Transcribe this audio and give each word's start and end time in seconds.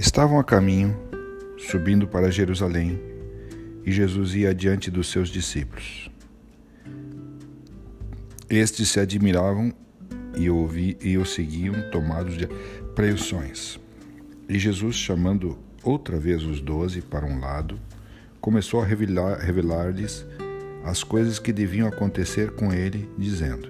Estavam 0.00 0.40
a 0.40 0.42
caminho, 0.42 0.96
subindo 1.58 2.08
para 2.08 2.30
Jerusalém, 2.30 2.98
e 3.84 3.92
Jesus 3.92 4.34
ia 4.34 4.48
adiante 4.48 4.90
dos 4.90 5.10
seus 5.10 5.28
discípulos. 5.28 6.10
Estes 8.48 8.88
se 8.88 8.98
admiravam 8.98 9.74
e, 10.38 10.48
ouvi, 10.48 10.96
e 11.02 11.18
o 11.18 11.26
seguiam, 11.26 11.74
tomados 11.90 12.38
de 12.38 12.48
apreensões. 12.80 13.78
E 14.48 14.58
Jesus, 14.58 14.96
chamando 14.96 15.58
outra 15.84 16.18
vez 16.18 16.44
os 16.44 16.62
doze 16.62 17.02
para 17.02 17.26
um 17.26 17.38
lado, 17.38 17.78
começou 18.40 18.80
a 18.80 18.86
revelar-lhes 18.86 19.44
revelar 19.44 19.84
as 20.82 21.04
coisas 21.04 21.38
que 21.38 21.52
deviam 21.52 21.86
acontecer 21.86 22.52
com 22.52 22.72
ele, 22.72 23.06
dizendo: 23.18 23.68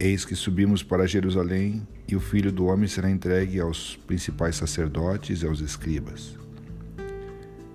Eis 0.00 0.24
que 0.24 0.34
subimos 0.34 0.82
para 0.82 1.06
Jerusalém, 1.06 1.86
e 2.08 2.16
o 2.16 2.20
filho 2.20 2.50
do 2.50 2.64
homem 2.64 2.88
será 2.88 3.10
entregue 3.10 3.60
aos 3.60 3.96
principais 4.06 4.56
sacerdotes 4.56 5.42
e 5.42 5.46
aos 5.46 5.60
escribas. 5.60 6.38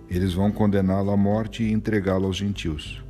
Eles 0.09 0.33
vão 0.33 0.51
condená-lo 0.51 1.11
à 1.11 1.17
morte 1.17 1.63
e 1.63 1.71
entregá-lo 1.71 2.25
aos 2.25 2.37
gentios. 2.37 3.03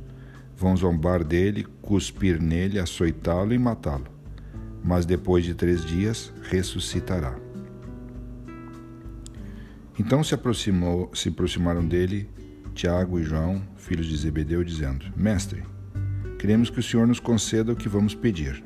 Vão 0.56 0.76
zombar 0.76 1.24
dele, 1.24 1.66
cuspir 1.80 2.40
nele, 2.40 2.78
açoitá-lo 2.78 3.54
e 3.54 3.58
matá-lo. 3.58 4.06
Mas 4.84 5.06
depois 5.06 5.44
de 5.44 5.54
três 5.54 5.84
dias 5.84 6.32
ressuscitará. 6.42 7.34
Então 9.98 10.22
se, 10.22 10.34
aproximou, 10.34 11.10
se 11.14 11.30
aproximaram 11.30 11.86
dele 11.86 12.28
Tiago 12.74 13.18
e 13.18 13.22
João, 13.22 13.62
filhos 13.76 14.06
de 14.06 14.16
Zebedeu, 14.16 14.62
dizendo: 14.62 15.06
Mestre, 15.16 15.62
queremos 16.38 16.68
que 16.68 16.80
o 16.80 16.82
Senhor 16.82 17.06
nos 17.06 17.20
conceda 17.20 17.72
o 17.72 17.76
que 17.76 17.88
vamos 17.88 18.14
pedir. 18.14 18.62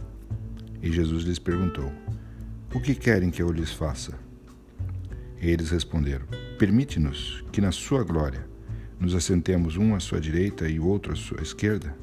E 0.82 0.90
Jesus 0.90 1.24
lhes 1.24 1.38
perguntou: 1.38 1.92
O 2.74 2.80
que 2.80 2.94
querem 2.94 3.30
que 3.30 3.40
eu 3.40 3.50
lhes 3.50 3.72
faça? 3.72 4.12
Eles 5.40 5.70
responderam: 5.70 6.26
Permite-nos 6.58 7.42
que 7.50 7.62
na 7.62 7.72
sua 7.72 8.04
glória 8.04 8.46
nos 9.00 9.14
assentemos 9.14 9.78
um 9.78 9.94
à 9.94 10.00
sua 10.00 10.20
direita 10.20 10.68
e 10.68 10.78
outro 10.78 11.14
à 11.14 11.16
sua 11.16 11.40
esquerda? 11.40 11.96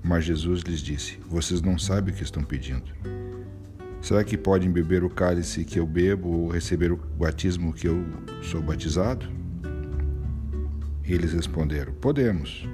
Mas 0.00 0.24
Jesus 0.24 0.62
lhes 0.62 0.80
disse: 0.80 1.18
Vocês 1.26 1.60
não 1.60 1.76
sabem 1.76 2.14
o 2.14 2.16
que 2.16 2.22
estão 2.22 2.44
pedindo. 2.44 2.92
Será 4.00 4.22
que 4.22 4.38
podem 4.38 4.70
beber 4.70 5.02
o 5.02 5.10
cálice 5.10 5.64
que 5.64 5.80
eu 5.80 5.86
bebo 5.86 6.28
ou 6.28 6.48
receber 6.48 6.92
o 6.92 6.96
batismo 6.96 7.72
que 7.72 7.88
eu 7.88 8.04
sou 8.40 8.62
batizado? 8.62 9.28
Eles 11.02 11.32
responderam: 11.32 11.92
Podemos. 11.94 12.68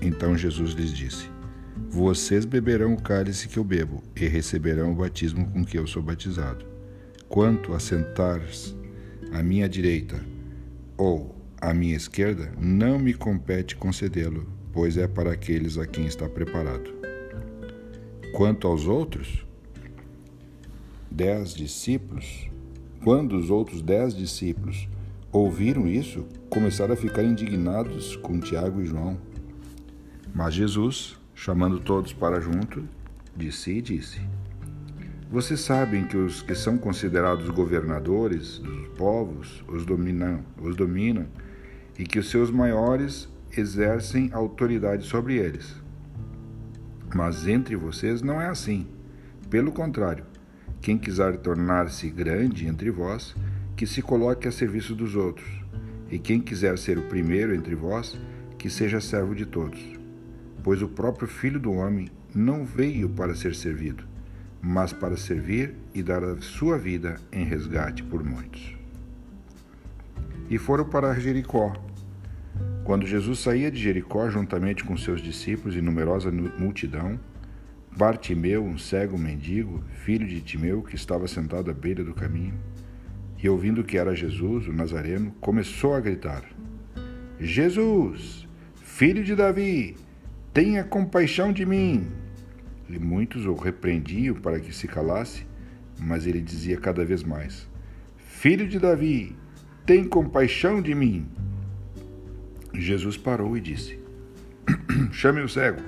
Então 0.00 0.36
Jesus 0.36 0.72
lhes 0.72 0.92
disse: 0.92 1.33
Vocês 1.96 2.44
beberão 2.44 2.94
o 2.94 3.00
cálice 3.00 3.46
que 3.46 3.56
eu 3.56 3.62
bebo 3.62 4.02
e 4.16 4.26
receberão 4.26 4.90
o 4.90 4.96
batismo 4.96 5.48
com 5.52 5.64
que 5.64 5.78
eu 5.78 5.86
sou 5.86 6.02
batizado. 6.02 6.66
Quanto 7.28 7.72
a 7.72 7.78
sentar-se 7.78 8.74
à 9.30 9.44
minha 9.44 9.68
direita 9.68 10.20
ou 10.98 11.36
à 11.56 11.72
minha 11.72 11.94
esquerda, 11.94 12.52
não 12.58 12.98
me 12.98 13.14
compete 13.14 13.76
concedê-lo, 13.76 14.44
pois 14.72 14.96
é 14.96 15.06
para 15.06 15.30
aqueles 15.30 15.78
a 15.78 15.86
quem 15.86 16.04
está 16.04 16.28
preparado. 16.28 16.90
Quanto 18.32 18.66
aos 18.66 18.88
outros, 18.88 19.46
dez 21.08 21.54
discípulos, 21.54 22.50
quando 23.04 23.36
os 23.38 23.50
outros 23.50 23.80
dez 23.80 24.16
discípulos 24.16 24.88
ouviram 25.30 25.86
isso, 25.86 26.26
começaram 26.50 26.94
a 26.94 26.96
ficar 26.96 27.22
indignados 27.22 28.16
com 28.16 28.40
Tiago 28.40 28.82
e 28.82 28.84
João. 28.84 29.16
Mas 30.34 30.54
Jesus, 30.54 31.22
chamando 31.34 31.80
todos 31.80 32.12
para 32.12 32.40
junto, 32.40 32.84
disse 33.36 33.72
e 33.72 33.82
disse: 33.82 34.20
Vocês 35.30 35.60
sabem 35.60 36.04
que 36.06 36.16
os 36.16 36.42
que 36.42 36.54
são 36.54 36.78
considerados 36.78 37.48
governadores 37.50 38.58
dos 38.58 38.88
povos 38.96 39.64
os 39.68 39.84
dominam, 39.84 40.40
os 40.60 40.76
dominam 40.76 41.26
e 41.98 42.04
que 42.04 42.18
os 42.18 42.30
seus 42.30 42.50
maiores 42.50 43.28
exercem 43.56 44.30
autoridade 44.32 45.04
sobre 45.04 45.36
eles. 45.36 45.74
Mas 47.14 47.46
entre 47.46 47.76
vocês 47.76 48.22
não 48.22 48.40
é 48.40 48.48
assim. 48.48 48.86
Pelo 49.48 49.70
contrário, 49.70 50.24
quem 50.80 50.98
quiser 50.98 51.36
tornar-se 51.38 52.10
grande 52.10 52.66
entre 52.66 52.90
vós, 52.90 53.34
que 53.76 53.86
se 53.86 54.02
coloque 54.02 54.48
a 54.48 54.52
serviço 54.52 54.94
dos 54.94 55.14
outros. 55.14 55.48
E 56.10 56.18
quem 56.18 56.40
quiser 56.40 56.76
ser 56.78 56.98
o 56.98 57.02
primeiro 57.02 57.54
entre 57.54 57.74
vós, 57.74 58.18
que 58.58 58.68
seja 58.68 59.00
servo 59.00 59.34
de 59.34 59.46
todos. 59.46 60.03
Pois 60.64 60.80
o 60.80 60.88
próprio 60.88 61.28
Filho 61.28 61.60
do 61.60 61.72
Homem 61.72 62.08
não 62.34 62.64
veio 62.64 63.10
para 63.10 63.34
ser 63.34 63.54
servido, 63.54 64.02
mas 64.62 64.94
para 64.94 65.14
servir 65.14 65.74
e 65.94 66.02
dar 66.02 66.24
a 66.24 66.40
sua 66.40 66.78
vida 66.78 67.20
em 67.30 67.44
resgate 67.44 68.02
por 68.02 68.24
muitos. 68.24 68.74
E 70.48 70.56
foram 70.56 70.86
para 70.86 71.12
Jericó. 71.20 71.74
Quando 72.82 73.06
Jesus 73.06 73.40
saía 73.40 73.70
de 73.70 73.78
Jericó 73.78 74.28
juntamente 74.30 74.84
com 74.84 74.96
seus 74.96 75.20
discípulos 75.20 75.76
e 75.76 75.82
numerosa 75.82 76.32
multidão, 76.32 77.20
Bartimeu, 77.94 78.64
um 78.64 78.78
cego 78.78 79.18
mendigo, 79.18 79.84
filho 80.02 80.26
de 80.26 80.40
Timeu, 80.40 80.82
que 80.82 80.96
estava 80.96 81.28
sentado 81.28 81.70
à 81.70 81.74
beira 81.74 82.02
do 82.02 82.14
caminho, 82.14 82.54
e 83.40 83.48
ouvindo 83.48 83.84
que 83.84 83.98
era 83.98 84.16
Jesus, 84.16 84.66
o 84.66 84.72
Nazareno, 84.72 85.30
começou 85.40 85.94
a 85.94 86.00
gritar: 86.00 86.42
Jesus, 87.38 88.48
filho 88.74 89.22
de 89.22 89.36
Davi, 89.36 89.94
tenha 90.54 90.84
compaixão 90.84 91.52
de 91.52 91.66
mim. 91.66 92.06
E 92.88 92.96
muitos 92.96 93.44
o 93.44 93.54
repreendiam 93.54 94.36
para 94.36 94.60
que 94.60 94.72
se 94.72 94.86
calasse, 94.86 95.44
mas 95.98 96.26
ele 96.26 96.40
dizia 96.40 96.76
cada 96.76 97.04
vez 97.04 97.24
mais: 97.24 97.68
Filho 98.16 98.68
de 98.68 98.78
Davi, 98.78 99.36
tem 99.84 100.04
compaixão 100.04 100.80
de 100.80 100.94
mim. 100.94 101.26
Jesus 102.72 103.16
parou 103.16 103.56
e 103.56 103.60
disse: 103.60 103.98
Chame 105.10 105.42
o 105.42 105.48
cego. 105.48 105.82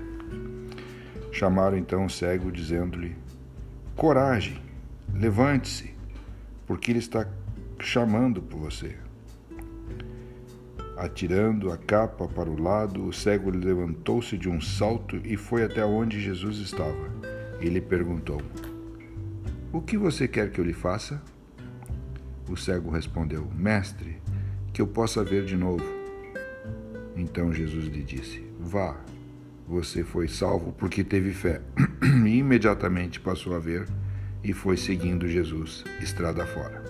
Chamaram 1.31 1.79
então 1.79 2.05
o 2.05 2.11
cego, 2.11 2.51
dizendo-lhe: 2.51 3.15
Coragem, 3.95 4.61
levante-se, 5.15 5.95
porque 6.67 6.91
ele 6.91 6.99
está 6.99 7.29
chamando 7.79 8.43
por 8.43 8.59
você. 8.59 8.97
Atirando 10.97 11.71
a 11.71 11.77
capa 11.77 12.27
para 12.27 12.49
o 12.49 12.59
lado, 12.59 13.05
o 13.05 13.13
cego 13.13 13.51
levantou-se 13.51 14.39
de 14.39 14.49
um 14.49 14.61
salto 14.63 15.21
e 15.25 15.37
foi 15.37 15.63
até 15.63 15.85
onde 15.85 16.19
Jesus 16.19 16.59
estava. 16.59 17.11
E 17.61 17.69
lhe 17.69 17.83
perguntou: 17.83 18.41
O 19.71 19.83
que 19.83 19.99
você 19.99 20.27
quer 20.27 20.51
que 20.51 20.59
eu 20.59 20.65
lhe 20.65 20.73
faça? 20.73 21.23
O 22.49 22.57
cego 22.57 22.91
respondeu: 22.91 23.47
Mestre, 23.55 24.17
que 24.73 24.81
eu 24.81 24.87
possa 24.87 25.23
ver 25.23 25.45
de 25.45 25.55
novo. 25.55 25.85
Então 27.15 27.53
Jesus 27.53 27.87
lhe 27.87 28.03
disse: 28.03 28.43
Vá, 28.59 28.97
você 29.69 30.03
foi 30.03 30.29
salvo 30.29 30.73
porque 30.73 31.05
teve 31.05 31.33
fé. 31.33 31.61
e 32.25 32.39
imediatamente 32.39 33.21
passou 33.21 33.55
a 33.55 33.59
ver 33.59 33.87
e 34.43 34.55
foi 34.55 34.79
seguindo 34.79 35.29
Jesus, 35.29 35.85
estrada 36.01 36.47
fora. 36.47 36.86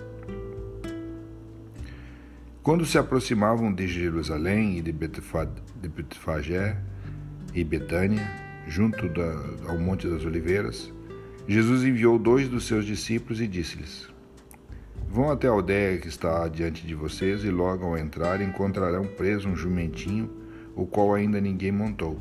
Quando 2.67 2.85
se 2.85 2.97
aproximavam 2.97 3.73
de 3.73 3.87
Jerusalém 3.87 4.77
e 4.77 4.81
de 4.81 4.91
Betfagé 4.91 6.77
e 7.53 7.63
Betânia, 7.63 8.29
junto 8.67 9.07
da, 9.07 9.69
ao 9.69 9.77
Monte 9.79 10.05
das 10.05 10.25
Oliveiras, 10.25 10.91
Jesus 11.47 11.85
enviou 11.85 12.19
dois 12.19 12.49
dos 12.49 12.67
seus 12.67 12.85
discípulos 12.85 13.39
e 13.39 13.47
disse-lhes: 13.47 14.09
Vão 15.09 15.31
até 15.31 15.47
a 15.47 15.51
aldeia 15.51 15.97
que 15.97 16.09
está 16.09 16.45
diante 16.49 16.85
de 16.85 16.93
vocês 16.93 17.45
e 17.45 17.49
logo 17.49 17.85
ao 17.85 17.97
entrar 17.97 18.41
encontrarão 18.41 19.05
preso 19.05 19.47
um 19.47 19.55
jumentinho, 19.55 20.29
o 20.75 20.85
qual 20.85 21.13
ainda 21.13 21.39
ninguém 21.39 21.71
montou 21.71 22.19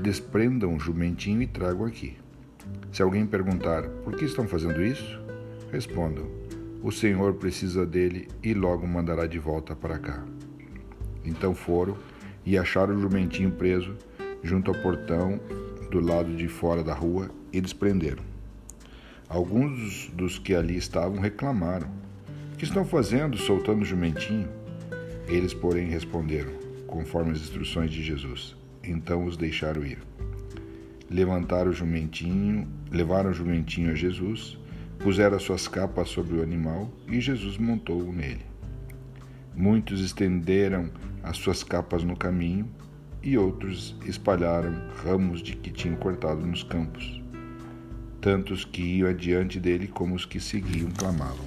desprendam 0.00 0.76
o 0.76 0.78
jumentinho 0.78 1.42
e 1.42 1.48
tragam 1.48 1.86
aqui. 1.86 2.16
Se 2.92 3.02
alguém 3.02 3.26
perguntar 3.26 3.82
por 4.04 4.14
que 4.14 4.26
estão 4.26 4.46
fazendo 4.46 4.80
isso, 4.80 5.20
respondam: 5.72 6.39
O 6.82 6.90
Senhor 6.90 7.34
precisa 7.34 7.84
dele 7.84 8.28
e 8.42 8.54
logo 8.54 8.86
mandará 8.86 9.26
de 9.26 9.38
volta 9.38 9.76
para 9.76 9.98
cá. 9.98 10.24
Então 11.24 11.54
foram 11.54 11.96
e 12.44 12.56
acharam 12.56 12.96
o 12.96 13.00
jumentinho 13.00 13.50
preso 13.50 13.94
junto 14.42 14.70
ao 14.70 14.82
portão 14.82 15.38
do 15.90 16.00
lado 16.00 16.34
de 16.34 16.48
fora 16.48 16.82
da 16.82 16.94
rua 16.94 17.30
e 17.52 17.60
desprenderam. 17.60 18.22
Alguns 19.28 20.08
dos 20.14 20.38
que 20.38 20.54
ali 20.54 20.76
estavam 20.76 21.20
reclamaram: 21.20 21.88
O 22.54 22.56
que 22.56 22.64
estão 22.64 22.84
fazendo 22.84 23.36
soltando 23.36 23.82
o 23.82 23.84
jumentinho? 23.84 24.48
Eles, 25.28 25.52
porém, 25.52 25.86
responderam, 25.88 26.52
conforme 26.86 27.32
as 27.32 27.40
instruções 27.40 27.90
de 27.90 28.02
Jesus: 28.02 28.56
então 28.82 29.24
os 29.24 29.36
deixaram 29.36 29.84
ir. 29.84 29.98
Levantaram 31.08 31.70
o 31.70 31.74
jumentinho, 31.74 32.66
levaram 32.90 33.30
o 33.30 33.34
jumentinho 33.34 33.90
a 33.90 33.94
Jesus, 33.94 34.58
puseram 35.00 35.36
as 35.36 35.42
suas 35.42 35.66
capas 35.66 36.08
sobre 36.10 36.36
o 36.36 36.42
animal 36.42 36.90
e 37.08 37.20
Jesus 37.20 37.56
montou 37.56 38.12
nele. 38.12 38.44
Muitos 39.54 40.00
estenderam 40.00 40.90
as 41.22 41.36
suas 41.36 41.62
capas 41.62 42.04
no 42.04 42.16
caminho 42.16 42.68
e 43.22 43.36
outros 43.36 43.96
espalharam 44.04 44.74
ramos 45.02 45.42
de 45.42 45.56
que 45.56 45.70
tinham 45.70 45.96
cortado 45.96 46.46
nos 46.46 46.62
campos. 46.62 47.20
Tantos 48.20 48.64
que 48.64 48.82
iam 48.82 49.08
adiante 49.08 49.58
dele 49.58 49.88
como 49.88 50.14
os 50.14 50.26
que 50.26 50.38
seguiam 50.38 50.90
clamavam: 50.90 51.46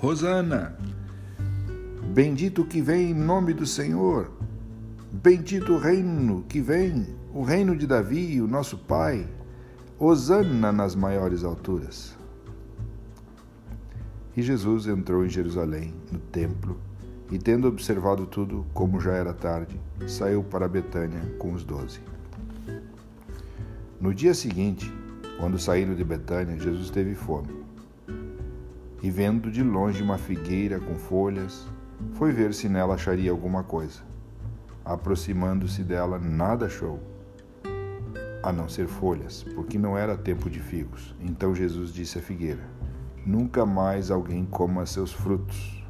Hosana! 0.00 0.76
Bendito 2.14 2.64
que 2.64 2.80
vem 2.80 3.10
em 3.10 3.14
nome 3.14 3.52
do 3.52 3.66
Senhor! 3.66 4.32
Bendito 5.12 5.72
o 5.72 5.78
reino 5.78 6.44
que 6.48 6.60
vem, 6.60 7.06
o 7.32 7.42
reino 7.42 7.76
de 7.76 7.86
Davi, 7.86 8.40
o 8.40 8.46
nosso 8.46 8.78
Pai! 8.78 9.26
Hosana 10.00 10.70
nas 10.70 10.94
maiores 10.94 11.42
alturas! 11.42 12.16
E 14.36 14.40
Jesus 14.40 14.86
entrou 14.86 15.26
em 15.26 15.28
Jerusalém, 15.28 15.92
no 16.12 16.20
templo, 16.20 16.78
e 17.32 17.36
tendo 17.36 17.66
observado 17.66 18.24
tudo, 18.24 18.64
como 18.72 19.00
já 19.00 19.14
era 19.14 19.32
tarde, 19.32 19.80
saiu 20.06 20.44
para 20.44 20.68
Betânia 20.68 21.20
com 21.36 21.52
os 21.52 21.64
doze. 21.64 21.98
No 24.00 24.14
dia 24.14 24.34
seguinte, 24.34 24.88
quando 25.36 25.58
saíram 25.58 25.96
de 25.96 26.04
Betânia, 26.04 26.56
Jesus 26.60 26.90
teve 26.90 27.16
fome. 27.16 27.48
E 29.02 29.10
vendo 29.10 29.50
de 29.50 29.64
longe 29.64 30.00
uma 30.00 30.16
figueira 30.16 30.78
com 30.78 30.94
folhas, 30.94 31.66
foi 32.12 32.30
ver 32.30 32.54
se 32.54 32.68
nela 32.68 32.94
acharia 32.94 33.32
alguma 33.32 33.64
coisa. 33.64 33.98
Aproximando-se 34.84 35.82
dela, 35.82 36.20
nada 36.20 36.66
achou, 36.66 37.00
a 38.42 38.52
não 38.52 38.68
ser 38.68 38.86
folhas, 38.86 39.44
porque 39.54 39.78
não 39.78 39.96
era 39.96 40.16
tempo 40.16 40.48
de 40.48 40.60
figos. 40.60 41.14
Então 41.20 41.54
Jesus 41.54 41.92
disse 41.92 42.18
à 42.18 42.22
figueira: 42.22 42.62
Nunca 43.24 43.66
mais 43.66 44.10
alguém 44.10 44.44
coma 44.44 44.86
seus 44.86 45.12
frutos. 45.12 45.82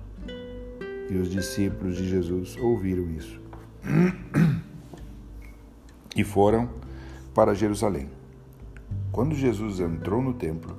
E 1.11 1.17
os 1.17 1.31
discípulos 1.31 1.97
de 1.97 2.09
Jesus 2.09 2.57
ouviram 2.57 3.11
isso. 3.11 3.41
E 6.15 6.25
foram 6.25 6.69
para 7.35 7.55
Jerusalém. 7.55 8.11
Quando 9.13 9.35
Jesus 9.35 9.81
entrou 9.81 10.21
no 10.21 10.35
templo, 10.35 10.79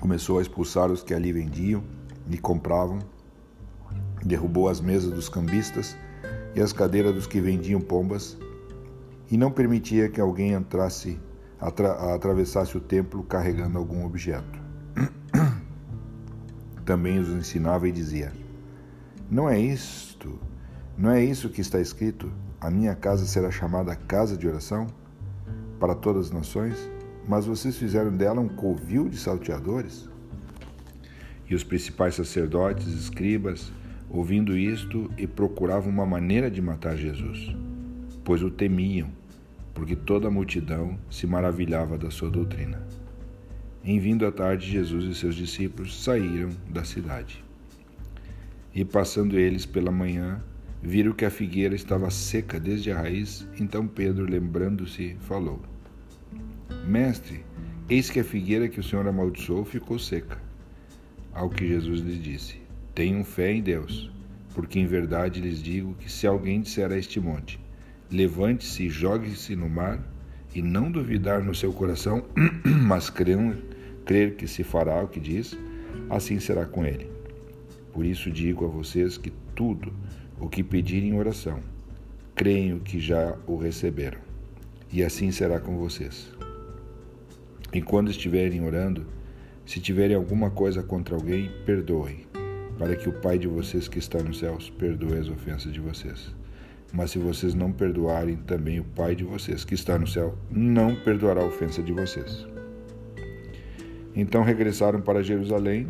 começou 0.00 0.38
a 0.38 0.42
expulsar 0.42 0.90
os 0.90 1.02
que 1.02 1.12
ali 1.12 1.32
vendiam 1.32 1.82
e 2.30 2.38
compravam, 2.38 2.98
derrubou 4.24 4.68
as 4.68 4.80
mesas 4.80 5.10
dos 5.10 5.28
cambistas 5.28 5.96
e 6.54 6.60
as 6.60 6.72
cadeiras 6.72 7.14
dos 7.14 7.26
que 7.26 7.40
vendiam 7.40 7.80
pombas, 7.80 8.38
e 9.30 9.36
não 9.36 9.50
permitia 9.50 10.08
que 10.08 10.20
alguém 10.20 10.52
entrasse, 10.52 11.20
atra 11.60 12.14
atravessasse 12.14 12.76
o 12.76 12.80
templo 12.80 13.22
carregando 13.22 13.78
algum 13.78 14.04
objeto. 14.04 14.58
Também 16.84 17.18
os 17.18 17.28
ensinava 17.28 17.88
e 17.88 17.92
dizia: 17.92 18.32
Não 19.30 19.48
é 19.48 19.60
isto, 19.60 20.38
não 20.96 21.10
é 21.10 21.22
isso 21.22 21.50
que 21.50 21.60
está 21.60 21.80
escrito: 21.80 22.32
A 22.60 22.70
minha 22.70 22.94
casa 22.94 23.26
será 23.26 23.50
chamada 23.50 23.94
casa 23.94 24.36
de 24.36 24.48
oração 24.48 24.86
para 25.78 25.94
todas 25.94 26.26
as 26.26 26.32
nações? 26.32 26.90
Mas 27.28 27.44
vocês 27.44 27.76
fizeram 27.76 28.16
dela 28.16 28.40
um 28.40 28.48
covil 28.48 29.08
de 29.08 29.18
salteadores? 29.18 30.08
E 31.46 31.54
os 31.54 31.62
principais 31.62 32.14
sacerdotes, 32.14 32.86
escribas, 32.88 33.70
ouvindo 34.10 34.56
isto, 34.56 35.10
e 35.18 35.26
procuravam 35.26 35.90
uma 35.90 36.06
maneira 36.06 36.50
de 36.50 36.62
matar 36.62 36.96
Jesus, 36.96 37.54
pois 38.24 38.42
o 38.42 38.50
temiam, 38.50 39.08
porque 39.74 39.94
toda 39.94 40.28
a 40.28 40.30
multidão 40.30 40.98
se 41.10 41.26
maravilhava 41.26 41.98
da 41.98 42.10
sua 42.10 42.30
doutrina. 42.30 42.82
Em 43.84 43.98
vindo 43.98 44.26
à 44.26 44.32
tarde, 44.32 44.70
Jesus 44.70 45.04
e 45.04 45.14
seus 45.14 45.34
discípulos 45.34 46.02
saíram 46.02 46.50
da 46.68 46.84
cidade. 46.84 47.44
E 48.74 48.84
passando 48.84 49.38
eles 49.38 49.64
pela 49.64 49.90
manhã, 49.90 50.42
viram 50.82 51.12
que 51.12 51.24
a 51.24 51.30
figueira 51.30 51.74
estava 51.74 52.10
seca 52.10 52.60
desde 52.60 52.90
a 52.90 53.00
raiz, 53.00 53.46
então 53.58 53.86
Pedro, 53.86 54.24
lembrando-se, 54.24 55.16
falou: 55.20 55.60
Mestre, 56.86 57.44
eis 57.88 58.10
que 58.10 58.20
a 58.20 58.24
figueira 58.24 58.68
que 58.68 58.80
o 58.80 58.82
Senhor 58.82 59.06
amaldiçoou 59.06 59.64
ficou 59.64 59.98
seca. 59.98 60.38
Ao 61.32 61.48
que 61.48 61.66
Jesus 61.66 62.00
lhes 62.00 62.22
disse: 62.22 62.67
Tenham 62.98 63.22
fé 63.22 63.52
em 63.52 63.62
Deus, 63.62 64.10
porque 64.52 64.80
em 64.80 64.84
verdade 64.84 65.40
lhes 65.40 65.62
digo 65.62 65.94
que 65.94 66.10
se 66.10 66.26
alguém 66.26 66.60
disser 66.60 66.90
a 66.90 66.98
este 66.98 67.20
monte: 67.20 67.60
Levante-se 68.10 68.86
e 68.86 68.90
jogue-se 68.90 69.54
no 69.54 69.68
mar, 69.68 70.02
e 70.52 70.60
não 70.60 70.90
duvidar 70.90 71.40
no 71.40 71.54
seu 71.54 71.72
coração, 71.72 72.24
mas 72.82 73.08
crer, 73.08 73.38
crer 74.04 74.34
que 74.34 74.48
se 74.48 74.64
fará 74.64 75.00
o 75.00 75.06
que 75.06 75.20
diz, 75.20 75.56
assim 76.10 76.40
será 76.40 76.66
com 76.66 76.84
ele. 76.84 77.08
Por 77.92 78.04
isso 78.04 78.32
digo 78.32 78.64
a 78.64 78.68
vocês 78.68 79.16
que 79.16 79.32
tudo 79.54 79.92
o 80.40 80.48
que 80.48 80.64
pedirem 80.64 81.10
em 81.10 81.16
oração, 81.16 81.60
creio 82.34 82.80
que 82.80 82.98
já 82.98 83.38
o 83.46 83.56
receberam, 83.56 84.18
e 84.92 85.04
assim 85.04 85.30
será 85.30 85.60
com 85.60 85.78
vocês. 85.78 86.32
E 87.72 87.80
quando 87.80 88.10
estiverem 88.10 88.66
orando, 88.66 89.06
se 89.64 89.78
tiverem 89.78 90.16
alguma 90.16 90.50
coisa 90.50 90.82
contra 90.82 91.14
alguém, 91.14 91.48
perdoem, 91.64 92.26
para 92.78 92.94
que 92.94 93.08
o 93.08 93.12
Pai 93.12 93.38
de 93.38 93.48
vocês 93.48 93.88
que 93.88 93.98
está 93.98 94.22
nos 94.22 94.38
céus 94.38 94.70
perdoe 94.70 95.18
as 95.18 95.28
ofensas 95.28 95.72
de 95.72 95.80
vocês. 95.80 96.34
Mas 96.92 97.10
se 97.10 97.18
vocês 97.18 97.54
não 97.54 97.72
perdoarem, 97.72 98.36
também 98.36 98.80
o 98.80 98.84
Pai 98.84 99.14
de 99.14 99.24
vocês 99.24 99.64
que 99.64 99.74
está 99.74 99.98
no 99.98 100.06
céu 100.06 100.38
não 100.50 100.94
perdoará 100.94 101.42
a 101.42 101.46
ofensa 101.46 101.82
de 101.82 101.92
vocês. 101.92 102.46
Então 104.14 104.42
regressaram 104.42 105.00
para 105.00 105.22
Jerusalém, 105.22 105.88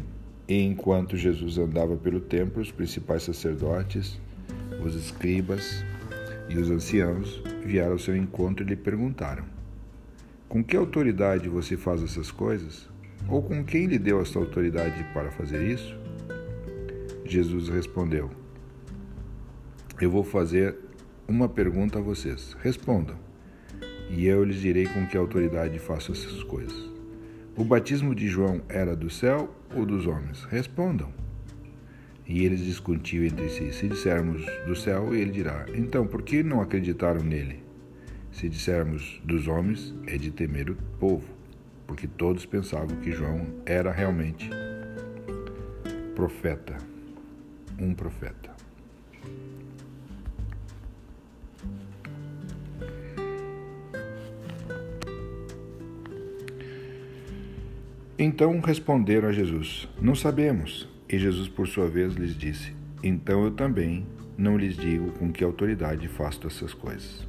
e 0.48 0.62
enquanto 0.62 1.16
Jesus 1.16 1.58
andava 1.58 1.96
pelo 1.96 2.20
templo, 2.20 2.62
os 2.62 2.72
principais 2.72 3.22
sacerdotes, 3.22 4.18
os 4.84 4.94
escribas 4.94 5.84
e 6.48 6.56
os 6.56 6.70
anciãos 6.70 7.42
vieram 7.64 7.92
ao 7.92 7.98
seu 7.98 8.16
encontro 8.16 8.64
e 8.64 8.68
lhe 8.68 8.76
perguntaram: 8.76 9.44
com 10.48 10.64
que 10.64 10.74
autoridade 10.74 11.46
você 11.46 11.76
faz 11.76 12.02
essas 12.02 12.30
coisas? 12.30 12.88
Ou 13.28 13.42
com 13.42 13.62
quem 13.62 13.84
lhe 13.84 13.98
deu 13.98 14.22
essa 14.22 14.38
autoridade 14.38 15.04
para 15.12 15.30
fazer 15.30 15.62
isso? 15.62 15.94
Jesus 17.28 17.68
respondeu: 17.68 18.30
Eu 20.00 20.10
vou 20.10 20.24
fazer 20.24 20.76
uma 21.26 21.48
pergunta 21.48 21.98
a 21.98 22.02
vocês. 22.02 22.56
Respondam, 22.60 23.16
e 24.10 24.26
eu 24.26 24.42
lhes 24.42 24.60
direi 24.60 24.86
com 24.86 25.06
que 25.06 25.16
autoridade 25.16 25.78
faço 25.78 26.12
essas 26.12 26.42
coisas. 26.42 26.88
O 27.56 27.64
batismo 27.64 28.14
de 28.14 28.28
João 28.28 28.62
era 28.68 28.96
do 28.96 29.10
céu 29.10 29.54
ou 29.74 29.84
dos 29.84 30.06
homens? 30.06 30.44
Respondam. 30.44 31.12
E 32.26 32.44
eles 32.44 32.60
discutiam 32.60 33.24
entre 33.24 33.48
si. 33.48 33.72
Se 33.72 33.88
dissermos 33.88 34.44
do 34.66 34.76
céu, 34.76 35.14
ele 35.14 35.30
dirá: 35.30 35.66
Então, 35.74 36.06
por 36.06 36.22
que 36.22 36.42
não 36.42 36.60
acreditaram 36.60 37.22
nele? 37.22 37.62
Se 38.30 38.48
dissermos 38.48 39.20
dos 39.24 39.48
homens, 39.48 39.94
é 40.06 40.16
de 40.16 40.30
temer 40.30 40.70
o 40.70 40.76
povo, 41.00 41.26
porque 41.86 42.06
todos 42.06 42.46
pensavam 42.46 42.96
que 43.00 43.10
João 43.10 43.46
era 43.66 43.90
realmente 43.90 44.48
profeta, 46.14 46.76
um 47.78 47.94
profeta. 47.94 48.58
Então 58.18 58.58
responderam 58.60 59.28
a 59.28 59.32
Jesus: 59.32 59.88
Não 60.00 60.14
sabemos. 60.14 60.88
E 61.08 61.18
Jesus, 61.18 61.48
por 61.48 61.68
sua 61.68 61.88
vez, 61.88 62.14
lhes 62.14 62.36
disse: 62.36 62.74
Então 63.02 63.44
eu 63.44 63.52
também 63.52 64.04
não 64.36 64.58
lhes 64.58 64.76
digo 64.76 65.12
com 65.12 65.32
que 65.32 65.44
autoridade 65.44 66.08
faço 66.08 66.46
essas 66.46 66.74
coisas. 66.74 67.26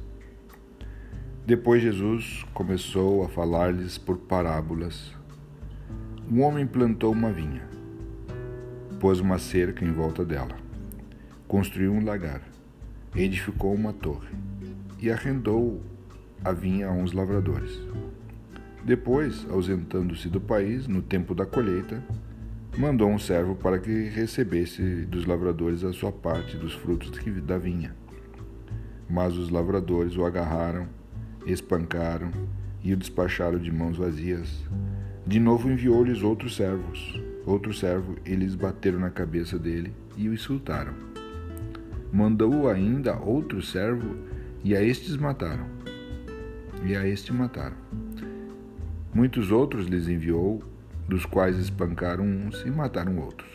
Depois 1.46 1.82
Jesus 1.82 2.44
começou 2.52 3.24
a 3.24 3.28
falar-lhes 3.28 3.98
por 3.98 4.18
parábolas. 4.18 5.12
Um 6.30 6.42
homem 6.42 6.66
plantou 6.66 7.12
uma 7.12 7.32
vinha, 7.32 7.62
pôs 9.00 9.18
uma 9.18 9.38
cerca 9.38 9.82
em 9.82 9.90
volta 9.90 10.24
dela, 10.26 10.54
construiu 11.48 11.90
um 11.90 12.04
lagar, 12.04 12.42
edificou 13.16 13.74
uma 13.74 13.94
torre 13.94 14.28
e 14.98 15.10
arrendou 15.10 15.80
a 16.44 16.52
vinha 16.52 16.88
a 16.88 16.92
uns 16.92 17.12
lavradores. 17.12 17.80
Depois, 18.84 19.46
ausentando-se 19.50 20.28
do 20.28 20.38
país, 20.38 20.86
no 20.86 21.00
tempo 21.00 21.34
da 21.34 21.46
colheita, 21.46 22.02
mandou 22.76 23.08
um 23.08 23.18
servo 23.18 23.54
para 23.54 23.78
que 23.78 24.08
recebesse 24.10 24.82
dos 25.06 25.24
lavradores 25.24 25.82
a 25.82 25.94
sua 25.94 26.12
parte 26.12 26.58
dos 26.58 26.74
frutos 26.74 27.10
da 27.42 27.56
vinha. 27.56 27.96
Mas 29.08 29.34
os 29.34 29.48
lavradores 29.48 30.14
o 30.16 30.26
agarraram 30.26 30.86
espancaram 31.46 32.30
e 32.84 32.92
o 32.92 32.96
despacharam 32.96 33.58
de 33.58 33.72
mãos 33.72 33.96
vazias. 33.96 34.62
De 35.26 35.40
novo 35.40 35.70
enviou-lhes 35.70 36.22
outros 36.22 36.54
servos. 36.54 37.29
Outro 37.46 37.72
servo, 37.72 38.16
eles 38.24 38.54
bateram 38.54 38.98
na 38.98 39.10
cabeça 39.10 39.58
dele 39.58 39.92
e 40.16 40.28
o 40.28 40.34
insultaram. 40.34 40.92
Mandou 42.12 42.68
ainda 42.68 43.16
outro 43.16 43.62
servo 43.62 44.16
e 44.62 44.76
a 44.76 44.82
estes 44.82 45.16
mataram. 45.16 45.66
E 46.84 46.94
a 46.94 47.06
este 47.06 47.32
mataram. 47.32 47.76
Muitos 49.12 49.50
outros 49.50 49.86
lhes 49.86 50.08
enviou, 50.08 50.62
dos 51.08 51.24
quais 51.24 51.56
espancaram 51.56 52.24
uns 52.24 52.62
e 52.62 52.70
mataram 52.70 53.18
outros. 53.18 53.50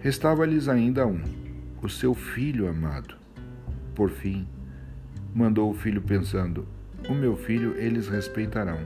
Restava-lhes 0.00 0.68
ainda 0.68 1.06
um, 1.06 1.22
o 1.82 1.88
seu 1.88 2.14
filho 2.14 2.68
amado. 2.68 3.14
Por 3.94 4.10
fim, 4.10 4.46
mandou 5.34 5.70
o 5.70 5.74
filho 5.74 6.02
pensando: 6.02 6.66
O 7.08 7.14
meu 7.14 7.36
filho 7.36 7.74
eles 7.76 8.08
respeitarão. 8.08 8.80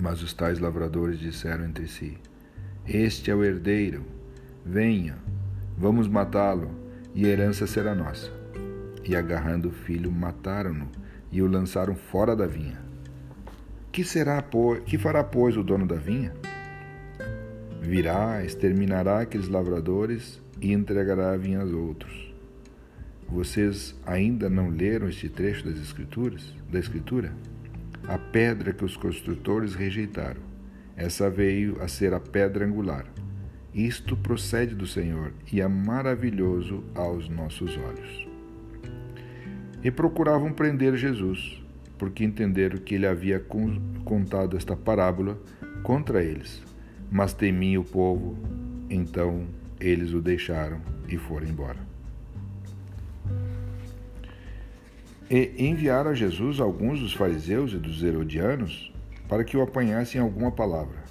Mas 0.00 0.22
os 0.22 0.32
tais 0.32 0.58
lavradores 0.58 1.18
disseram 1.18 1.64
entre 1.64 1.86
si: 1.86 2.18
Este 2.86 3.30
é 3.30 3.34
o 3.34 3.44
herdeiro, 3.44 4.04
venha, 4.64 5.16
vamos 5.76 6.08
matá-lo, 6.08 6.70
e 7.14 7.24
a 7.24 7.28
herança 7.28 7.66
será 7.66 7.94
nossa. 7.94 8.30
E 9.04 9.14
agarrando 9.14 9.68
o 9.68 9.72
filho, 9.72 10.10
mataram-no 10.10 10.88
e 11.30 11.42
o 11.42 11.46
lançaram 11.46 11.94
fora 11.94 12.34
da 12.34 12.46
vinha. 12.46 12.78
Que 13.92 14.02
será, 14.02 14.42
que 14.84 14.98
fará, 14.98 15.22
pois, 15.22 15.56
o 15.56 15.62
dono 15.62 15.86
da 15.86 15.96
vinha? 15.96 16.32
Virá, 17.80 18.44
exterminará 18.44 19.20
aqueles 19.20 19.48
lavradores 19.48 20.40
e 20.60 20.72
entregará 20.72 21.32
a 21.32 21.36
vinha 21.36 21.60
aos 21.60 21.72
outros. 21.72 22.32
Vocês 23.28 23.94
ainda 24.06 24.48
não 24.48 24.68
leram 24.68 25.08
este 25.08 25.28
trecho 25.28 25.64
das 25.64 25.78
escrituras, 25.78 26.54
da 26.70 26.78
escritura? 26.78 27.32
A 28.06 28.18
pedra 28.18 28.74
que 28.74 28.84
os 28.84 28.98
construtores 28.98 29.74
rejeitaram, 29.74 30.42
essa 30.94 31.30
veio 31.30 31.82
a 31.82 31.88
ser 31.88 32.12
a 32.12 32.20
pedra 32.20 32.66
angular. 32.66 33.06
Isto 33.72 34.14
procede 34.14 34.74
do 34.74 34.86
Senhor 34.86 35.32
e 35.50 35.62
é 35.62 35.66
maravilhoso 35.66 36.84
aos 36.94 37.30
nossos 37.30 37.76
olhos. 37.78 38.28
E 39.82 39.90
procuravam 39.90 40.52
prender 40.52 40.96
Jesus, 40.96 41.62
porque 41.98 42.24
entenderam 42.24 42.76
que 42.76 42.94
ele 42.94 43.06
havia 43.06 43.42
contado 44.04 44.56
esta 44.56 44.76
parábola 44.76 45.38
contra 45.82 46.22
eles. 46.22 46.62
Mas 47.10 47.32
temia 47.32 47.80
o 47.80 47.84
povo, 47.84 48.38
então 48.90 49.46
eles 49.80 50.12
o 50.12 50.20
deixaram 50.20 50.80
e 51.08 51.16
foram 51.16 51.46
embora. 51.46 51.93
E 55.30 55.54
enviaram 55.58 56.10
a 56.10 56.14
Jesus 56.14 56.60
alguns 56.60 57.00
dos 57.00 57.12
fariseus 57.12 57.72
e 57.72 57.78
dos 57.78 58.02
herodianos 58.02 58.92
para 59.28 59.44
que 59.44 59.56
o 59.56 59.62
apanhassem 59.62 60.20
alguma 60.20 60.52
palavra. 60.52 61.02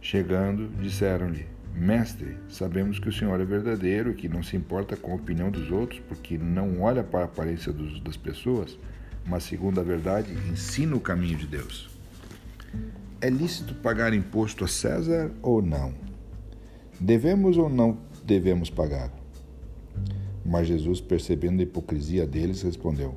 Chegando, 0.00 0.68
disseram-lhe: 0.80 1.46
Mestre, 1.74 2.36
sabemos 2.48 2.98
que 2.98 3.08
o 3.08 3.12
Senhor 3.12 3.40
é 3.40 3.44
verdadeiro 3.44 4.10
e 4.10 4.14
que 4.14 4.28
não 4.28 4.42
se 4.42 4.56
importa 4.56 4.96
com 4.96 5.12
a 5.12 5.16
opinião 5.16 5.50
dos 5.50 5.70
outros, 5.70 6.00
porque 6.08 6.38
não 6.38 6.80
olha 6.82 7.04
para 7.04 7.20
a 7.20 7.24
aparência 7.24 7.72
dos, 7.72 8.00
das 8.00 8.16
pessoas 8.16 8.78
mas 9.24 9.44
segundo 9.44 9.80
a 9.80 9.84
verdade, 9.84 10.32
ensina 10.50 10.96
o 10.96 11.00
caminho 11.00 11.36
de 11.36 11.46
Deus. 11.46 11.90
É 13.20 13.30
lícito 13.30 13.74
pagar 13.74 14.12
imposto 14.12 14.64
a 14.64 14.68
César 14.68 15.30
ou 15.40 15.62
não? 15.62 15.94
Devemos 16.98 17.56
ou 17.56 17.68
não 17.68 17.98
devemos 18.24 18.68
pagar? 18.68 19.10
Mas 20.44 20.66
Jesus, 20.66 21.00
percebendo 21.00 21.60
a 21.60 21.62
hipocrisia 21.62 22.26
deles, 22.26 22.62
respondeu: 22.62 23.14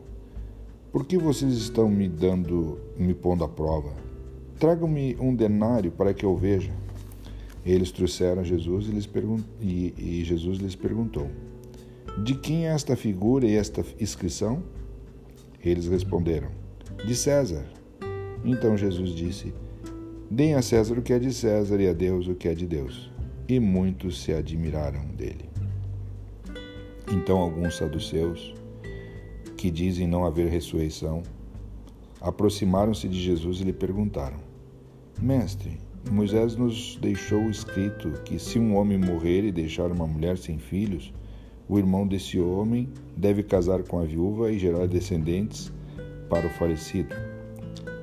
Por 0.91 1.05
que 1.05 1.17
vocês 1.17 1.53
estão 1.53 1.89
me 1.89 2.07
dando, 2.07 2.79
me 2.97 3.13
pondo 3.13 3.43
à 3.43 3.47
prova? 3.47 3.93
Tragam-me 4.59 5.17
um 5.19 5.35
denário 5.35 5.91
para 5.91 6.13
que 6.13 6.25
eu 6.25 6.35
veja. 6.35 6.71
Eles 7.65 7.91
trouxeram 7.91 8.41
a 8.41 8.45
Jesus 8.45 8.87
e, 8.87 9.43
e, 9.59 9.93
e 9.97 10.23
Jesus 10.23 10.59
lhes 10.59 10.75
perguntou: 10.75 11.27
De 12.23 12.35
quem 12.35 12.67
é 12.67 12.69
esta 12.69 12.95
figura 12.95 13.47
e 13.47 13.55
esta 13.55 13.83
inscrição? 13.99 14.61
Eles 15.63 15.87
responderam: 15.87 16.49
De 17.05 17.15
César. 17.15 17.65
Então 18.43 18.77
Jesus 18.77 19.09
disse: 19.09 19.51
Deem 20.29 20.53
a 20.53 20.61
César 20.61 20.99
o 20.99 21.01
que 21.01 21.13
é 21.13 21.19
de 21.19 21.33
César 21.33 21.81
e 21.81 21.87
a 21.87 21.93
Deus 21.93 22.27
o 22.27 22.35
que 22.35 22.47
é 22.47 22.53
de 22.53 22.67
Deus. 22.67 23.11
E 23.47 23.59
muitos 23.59 24.21
se 24.21 24.31
admiraram 24.31 25.05
dele. 25.07 25.54
Então 27.11 27.37
alguns 27.37 27.77
saduceus, 27.77 28.53
que 29.55 29.69
dizem 29.69 30.07
não 30.07 30.25
haver 30.25 30.47
ressurreição, 30.47 31.21
aproximaram-se 32.19 33.07
de 33.07 33.21
Jesus 33.21 33.59
e 33.61 33.63
lhe 33.63 33.73
perguntaram: 33.73 34.37
Mestre, 35.21 35.77
Moisés 36.11 36.55
nos 36.55 36.97
deixou 37.01 37.49
escrito 37.49 38.11
que 38.23 38.37
se 38.39 38.59
um 38.59 38.75
homem 38.75 38.97
morrer 38.97 39.43
e 39.43 39.51
deixar 39.51 39.91
uma 39.91 40.05
mulher 40.05 40.37
sem 40.37 40.57
filhos, 40.57 41.13
o 41.67 41.79
irmão 41.79 42.07
desse 42.07 42.39
homem 42.39 42.89
deve 43.17 43.41
casar 43.41 43.83
com 43.83 43.99
a 43.99 44.05
viúva 44.05 44.51
e 44.51 44.59
gerar 44.59 44.87
descendentes 44.87 45.71
para 46.29 46.45
o 46.45 46.49
falecido. 46.51 47.15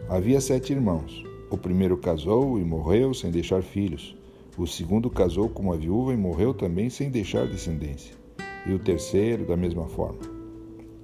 Havia 0.08 0.40
sete 0.40 0.72
irmãos. 0.72 1.24
O 1.50 1.56
primeiro 1.56 1.96
casou 1.96 2.58
e 2.58 2.64
morreu 2.64 3.12
sem 3.14 3.30
deixar 3.30 3.62
filhos. 3.62 4.16
O 4.56 4.66
segundo 4.66 5.08
casou 5.10 5.48
com 5.48 5.62
uma 5.62 5.76
viúva 5.76 6.12
e 6.12 6.16
morreu 6.16 6.52
também 6.52 6.90
sem 6.90 7.10
deixar 7.10 7.46
descendência. 7.46 8.21
E 8.66 8.72
o 8.72 8.79
terceiro, 8.79 9.46
da 9.46 9.57
mesma 9.57 9.87
forma. 9.87 10.20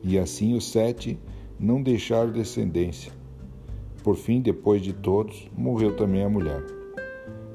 E 0.02 0.18
assim 0.18 0.54
os 0.54 0.70
sete 0.70 1.18
não 1.58 1.82
deixaram 1.82 2.30
descendência. 2.30 3.12
Por 4.02 4.16
fim, 4.16 4.40
depois 4.40 4.80
de 4.80 4.92
todos, 4.92 5.50
morreu 5.56 5.96
também 5.96 6.22
a 6.22 6.28
mulher. 6.28 6.64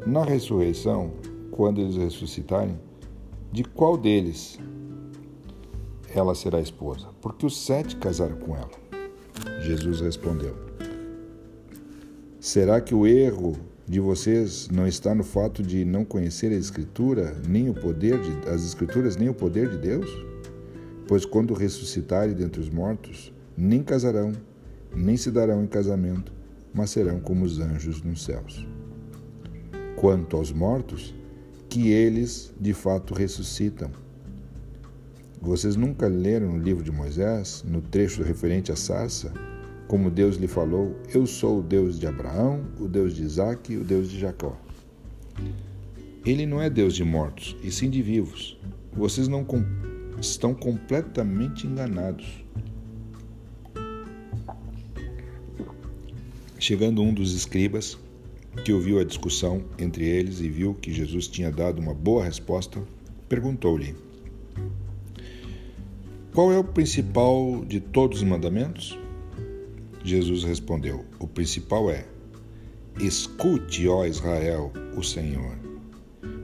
Na 0.06 0.24
ressurreição, 0.24 1.12
quando 1.52 1.80
eles 1.80 1.96
ressuscitarem, 1.96 2.78
de 3.52 3.64
qual 3.64 3.98
deles 3.98 4.60
ela 6.14 6.36
será 6.36 6.60
esposa, 6.60 7.08
porque 7.22 7.46
os 7.46 7.58
sete 7.58 7.96
casaram 7.96 8.36
com 8.36 8.56
ela. 8.56 8.70
Jesus 9.62 10.02
respondeu: 10.02 10.56
Será 12.40 12.82
que 12.82 12.94
o 12.94 13.08
erro 13.08 13.54
de 13.88 14.00
vocês 14.00 14.70
não 14.70 14.88
está 14.88 15.14
no 15.14 15.24
fato 15.24 15.62
de 15.62 15.84
não 15.84 16.06
conhecer 16.06 16.52
a 16.52 16.56
Escritura, 16.56 17.36
nem 17.48 17.70
o 17.70 17.74
poder 17.74 18.20
de, 18.20 18.50
as 18.50 18.66
Escrituras, 18.66 19.16
nem 19.16 19.30
o 19.30 19.34
poder 19.34 19.70
de 19.70 19.78
Deus? 19.78 20.10
Pois 21.08 21.26
quando 21.26 21.54
ressuscitarem 21.54 22.34
dentre 22.34 22.62
os 22.62 22.70
mortos, 22.70 23.34
nem 23.58 23.84
casarão, 23.84 24.32
nem 24.96 25.18
se 25.18 25.30
darão 25.30 25.64
em 25.64 25.68
casamento, 25.68 26.32
mas 26.74 26.92
serão 26.92 27.20
como 27.20 27.46
os 27.46 27.60
anjos 27.60 28.02
nos 28.02 28.24
céus. 28.24 28.68
Quanto 29.96 30.38
aos 30.38 30.52
mortos, 30.52 31.14
que 31.70 31.92
eles 31.92 32.54
de 32.60 32.74
fato 32.74 33.14
ressuscitam 33.14 33.92
vocês 35.44 35.76
nunca 35.76 36.08
leram 36.08 36.54
no 36.54 36.58
livro 36.58 36.82
de 36.82 36.90
Moisés, 36.90 37.66
no 37.68 37.82
trecho 37.82 38.24
referente 38.24 38.72
à 38.72 38.78
sarça, 38.78 39.34
como 39.88 40.10
Deus 40.10 40.38
lhe 40.38 40.48
falou: 40.48 40.96
Eu 41.14 41.26
sou 41.26 41.60
o 41.60 41.62
Deus 41.62 42.00
de 42.00 42.08
Abraão, 42.08 42.66
o 42.80 42.88
Deus 42.88 43.16
de 43.16 43.24
Isaac 43.24 43.72
e 43.72 43.78
o 43.78 43.84
Deus 43.84 44.10
de 44.10 44.20
Jacó. 44.20 44.58
Ele 46.26 46.46
não 46.46 46.62
é 46.62 46.70
Deus 46.70 46.96
de 46.96 47.04
mortos, 47.04 47.56
e 47.62 47.72
sim 47.72 47.90
de 47.90 48.02
vivos. 48.02 48.58
Vocês 48.94 49.28
não 49.28 49.44
com... 49.44 49.64
estão 50.20 50.54
completamente 50.54 51.68
enganados. 51.68 52.44
Chegando 56.58 57.02
um 57.02 57.14
dos 57.14 57.34
escribas, 57.34 57.98
que 58.64 58.72
ouviu 58.72 59.00
a 59.00 59.04
discussão 59.04 59.64
entre 59.78 60.06
eles 60.06 60.40
e 60.40 60.48
viu 60.48 60.74
que 60.76 60.94
Jesus 60.94 61.28
tinha 61.28 61.52
dado 61.52 61.80
uma 61.80 61.94
boa 61.94 62.24
resposta, 62.24 62.82
perguntou-lhe: 63.28 63.96
qual 66.34 66.52
é 66.52 66.58
o 66.58 66.64
principal 66.64 67.64
de 67.66 67.80
todos 67.80 68.20
os 68.20 68.24
mandamentos? 68.24 68.98
Jesus 70.04 70.44
respondeu: 70.44 71.06
O 71.18 71.28
principal 71.28 71.90
é: 71.90 72.06
Escute, 73.00 73.88
ó 73.88 74.06
Israel, 74.06 74.72
o 74.98 75.02
Senhor. 75.02 75.58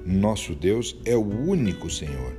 Nosso 0.05 0.55
Deus 0.55 0.97
é 1.05 1.15
o 1.15 1.27
único 1.27 1.89
Senhor. 1.89 2.35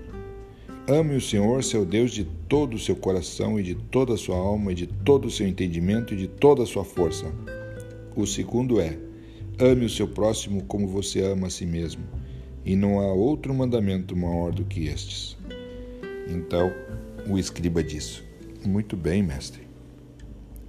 Ame 0.89 1.15
o 1.15 1.21
Senhor, 1.21 1.63
seu 1.63 1.85
Deus, 1.85 2.11
de 2.11 2.25
todo 2.25 2.75
o 2.75 2.79
seu 2.79 2.97
coração 2.97 3.61
e 3.61 3.63
de 3.63 3.75
toda 3.75 4.15
a 4.15 4.17
sua 4.17 4.37
alma 4.37 4.73
e 4.73 4.75
de 4.75 4.87
todo 4.87 5.27
o 5.27 5.31
seu 5.31 5.47
entendimento 5.47 6.15
e 6.15 6.17
de 6.17 6.27
toda 6.27 6.63
a 6.63 6.67
sua 6.67 6.85
força. 6.85 7.27
O 8.17 8.27
segundo 8.27 8.81
é: 8.81 8.99
ame 9.59 9.85
o 9.85 9.91
seu 9.91 10.09
próximo 10.09 10.65
como 10.65 10.89
você 10.89 11.23
ama 11.23 11.49
a 11.49 11.51
si 11.51 11.67
mesmo. 11.67 12.03
E 12.65 12.75
não 12.75 12.99
há 12.99 13.13
outro 13.13 13.55
mandamento 13.55 14.17
maior 14.17 14.53
do 14.53 14.65
que 14.65 14.87
estes. 14.87 15.37
Então, 16.29 16.73
o 17.29 17.39
escriba 17.39 17.83
disse: 17.83 18.23
Muito 18.67 18.97
bem, 18.97 19.23
mestre. 19.23 19.70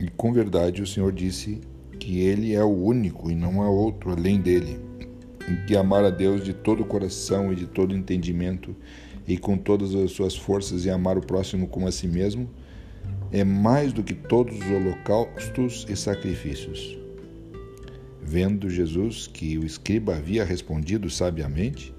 E 0.01 0.09
com 0.17 0.33
verdade 0.33 0.81
o 0.81 0.87
Senhor 0.87 1.11
disse 1.11 1.61
que 1.99 2.21
ele 2.21 2.55
é 2.55 2.63
o 2.63 2.75
único 2.75 3.29
e 3.29 3.35
não 3.35 3.61
há 3.61 3.69
outro 3.69 4.09
além 4.09 4.41
dele, 4.41 4.79
em 5.47 5.63
que 5.67 5.77
amar 5.77 6.03
a 6.03 6.09
Deus 6.09 6.43
de 6.43 6.53
todo 6.53 6.81
o 6.81 6.85
coração 6.85 7.53
e 7.53 7.55
de 7.55 7.67
todo 7.67 7.95
entendimento 7.95 8.75
e 9.27 9.37
com 9.37 9.55
todas 9.55 9.93
as 9.93 10.09
suas 10.09 10.35
forças 10.35 10.85
e 10.85 10.89
amar 10.89 11.19
o 11.19 11.21
próximo 11.21 11.67
como 11.67 11.87
a 11.87 11.91
si 11.91 12.07
mesmo 12.07 12.49
é 13.31 13.43
mais 13.43 13.93
do 13.93 14.01
que 14.01 14.15
todos 14.15 14.57
os 14.57 14.71
holocaustos 14.71 15.85
e 15.87 15.95
sacrifícios. 15.95 16.97
Vendo 18.23 18.71
Jesus 18.71 19.27
que 19.27 19.55
o 19.59 19.63
escriba 19.63 20.15
havia 20.15 20.43
respondido 20.43 21.11
sabiamente, 21.11 21.93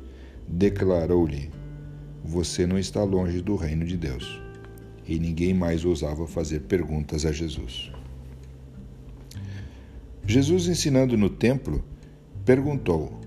declarou-lhe: 0.49 1.51
Você 2.25 2.67
não 2.67 2.81
está 2.81 3.05
longe 3.05 3.41
do 3.41 3.55
reino 3.55 3.85
de 3.85 3.97
Deus 3.97 4.41
e 5.07 5.19
ninguém 5.19 5.53
mais 5.53 5.85
ousava 5.85 6.27
fazer 6.27 6.61
perguntas 6.61 7.25
a 7.27 7.33
Jesus. 7.33 7.91
Jesus, 10.27 10.69
ensinando 10.69 11.17
no 11.17 11.29
templo, 11.29 11.85
perguntou: 12.45 13.21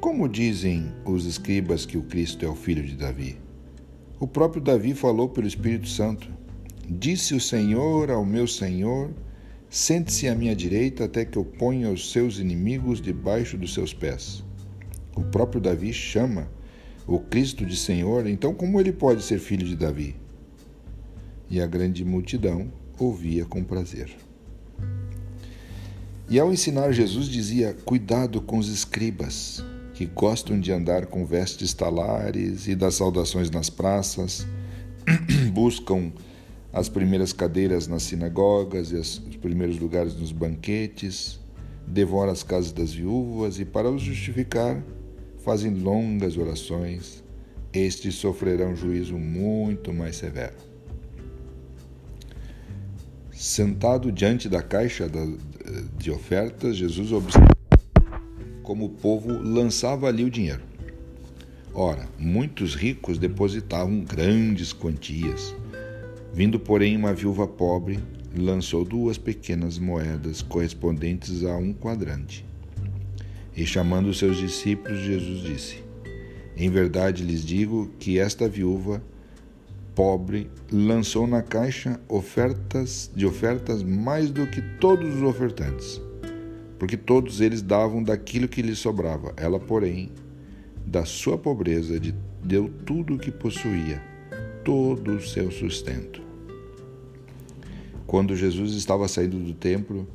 Como 0.00 0.28
dizem 0.28 0.92
os 1.04 1.24
escribas 1.24 1.86
que 1.86 1.96
o 1.96 2.02
Cristo 2.02 2.44
é 2.44 2.48
o 2.48 2.54
filho 2.54 2.82
de 2.82 2.94
Davi? 2.94 3.38
O 4.20 4.26
próprio 4.26 4.62
Davi 4.62 4.94
falou 4.94 5.28
pelo 5.28 5.46
Espírito 5.46 5.88
Santo: 5.88 6.30
Disse 6.88 7.34
o 7.34 7.40
Senhor 7.40 8.10
ao 8.10 8.24
meu 8.24 8.46
Senhor: 8.46 9.10
Sente-se 9.68 10.28
à 10.28 10.34
minha 10.34 10.54
direita 10.54 11.04
até 11.04 11.24
que 11.24 11.36
eu 11.36 11.44
ponha 11.44 11.90
os 11.90 12.12
seus 12.12 12.38
inimigos 12.38 13.00
debaixo 13.00 13.56
dos 13.56 13.74
seus 13.74 13.92
pés. 13.92 14.44
O 15.16 15.22
próprio 15.22 15.60
Davi 15.60 15.92
chama 15.92 16.48
o 17.06 17.18
Cristo 17.18 17.64
de 17.64 17.76
Senhor, 17.76 18.26
então 18.26 18.52
como 18.52 18.80
ele 18.80 18.92
pode 18.92 19.22
ser 19.22 19.38
filho 19.38 19.66
de 19.66 19.76
Davi? 19.76 20.16
E 21.48 21.60
a 21.60 21.66
grande 21.66 22.04
multidão 22.04 22.70
ouvia 22.98 23.44
com 23.44 23.62
prazer. 23.62 24.16
E 26.28 26.40
ao 26.40 26.52
ensinar, 26.52 26.90
Jesus 26.92 27.28
dizia: 27.28 27.76
Cuidado 27.84 28.40
com 28.40 28.58
os 28.58 28.68
escribas, 28.68 29.64
que 29.94 30.06
gostam 30.06 30.58
de 30.58 30.72
andar 30.72 31.06
com 31.06 31.24
vestes 31.24 31.72
talares 31.72 32.66
e 32.66 32.74
das 32.74 32.96
saudações 32.96 33.48
nas 33.50 33.70
praças, 33.70 34.46
buscam 35.54 36.12
as 36.72 36.88
primeiras 36.88 37.32
cadeiras 37.32 37.86
nas 37.86 38.02
sinagogas 38.02 38.90
e 38.90 38.96
os 38.96 39.18
primeiros 39.40 39.78
lugares 39.78 40.14
nos 40.16 40.32
banquetes, 40.32 41.38
devoram 41.86 42.32
as 42.32 42.42
casas 42.42 42.72
das 42.72 42.92
viúvas 42.92 43.60
e, 43.60 43.64
para 43.64 43.88
os 43.88 44.02
justificar, 44.02 44.82
fazem 45.44 45.72
longas 45.72 46.36
orações. 46.36 47.22
Estes 47.72 48.16
sofrerão 48.16 48.74
juízo 48.74 49.16
muito 49.16 49.92
mais 49.92 50.16
severo. 50.16 50.75
Sentado 53.36 54.10
diante 54.10 54.48
da 54.48 54.62
caixa 54.62 55.10
de 55.98 56.10
ofertas, 56.10 56.76
Jesus 56.76 57.12
observou 57.12 57.50
como 58.62 58.86
o 58.86 58.90
povo 58.90 59.30
lançava 59.30 60.08
ali 60.08 60.24
o 60.24 60.30
dinheiro. 60.30 60.62
Ora, 61.72 62.08
muitos 62.18 62.74
ricos 62.74 63.18
depositavam 63.18 64.00
grandes 64.00 64.72
quantias 64.72 65.54
Vindo, 66.36 66.60
porém, 66.60 66.98
uma 66.98 67.14
viúva 67.14 67.48
pobre, 67.48 67.98
lançou 68.36 68.84
duas 68.84 69.16
pequenas 69.16 69.78
moedas 69.78 70.42
correspondentes 70.42 71.42
a 71.44 71.56
um 71.56 71.72
quadrante. 71.72 72.44
E 73.56 73.64
chamando 73.64 74.12
seus 74.12 74.36
discípulos, 74.36 75.00
Jesus 75.00 75.42
disse: 75.42 75.82
Em 76.54 76.68
verdade 76.68 77.24
lhes 77.24 77.42
digo 77.42 77.90
que 77.98 78.18
esta 78.18 78.46
viúva 78.46 79.02
pobre 79.96 80.50
lançou 80.70 81.26
na 81.26 81.42
caixa 81.42 81.98
ofertas 82.06 83.10
de 83.16 83.24
ofertas 83.24 83.82
mais 83.82 84.30
do 84.30 84.46
que 84.46 84.60
todos 84.78 85.16
os 85.16 85.22
ofertantes, 85.22 86.00
porque 86.78 86.98
todos 86.98 87.40
eles 87.40 87.62
davam 87.62 88.02
daquilo 88.02 88.46
que 88.46 88.60
lhes 88.60 88.78
sobrava. 88.78 89.32
Ela, 89.38 89.58
porém, 89.58 90.12
da 90.86 91.06
sua 91.06 91.38
pobreza 91.38 91.98
deu 92.44 92.68
tudo 92.84 93.14
o 93.14 93.18
que 93.18 93.30
possuía, 93.32 94.00
todo 94.62 95.12
o 95.12 95.26
seu 95.26 95.50
sustento. 95.50 96.20
Quando 98.06 98.36
Jesus 98.36 98.74
estava 98.74 99.08
saindo 99.08 99.38
do 99.38 99.54
templo, 99.54 100.06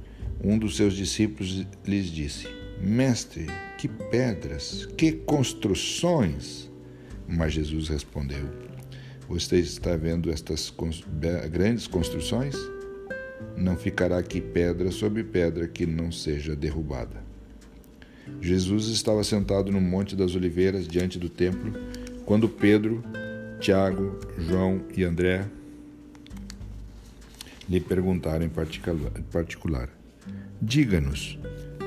um 0.44 0.60
dos 0.60 0.78
seus 0.78 0.94
discípulos 0.94 1.66
lhes 1.86 2.06
disse: 2.06 2.48
Mestre, 2.80 3.48
que 3.80 3.88
pedras, 3.88 4.86
que 4.96 5.12
construções! 5.12 6.72
Mas 7.28 7.54
Jesus 7.54 7.90
respondeu: 7.90 8.71
Você 9.32 9.60
está 9.60 9.96
vendo 9.96 10.30
estas 10.30 10.74
grandes 11.50 11.88
construções? 11.88 12.54
Não 13.56 13.78
ficará 13.78 14.18
aqui 14.18 14.42
pedra 14.42 14.92
sobre 14.92 15.24
pedra 15.24 15.70
que 15.70 15.86
não 15.86 16.12
seja 16.12 16.54
derrubada. 16.54 17.24
Jesus 18.42 18.88
estava 18.88 19.24
sentado 19.24 19.72
no 19.72 19.80
Monte 19.80 20.18
das 20.18 20.36
Oliveiras, 20.36 20.86
diante 20.86 21.18
do 21.18 21.30
templo, 21.30 21.74
quando 22.26 22.50
Pedro, 22.50 23.02
Tiago, 23.62 24.20
João 24.38 24.82
e 24.98 25.06
André 25.06 25.48
lhe 27.70 27.80
perguntaram 27.80 28.46
em 28.46 28.52
particular: 29.32 29.88
Diga-nos, 30.62 31.40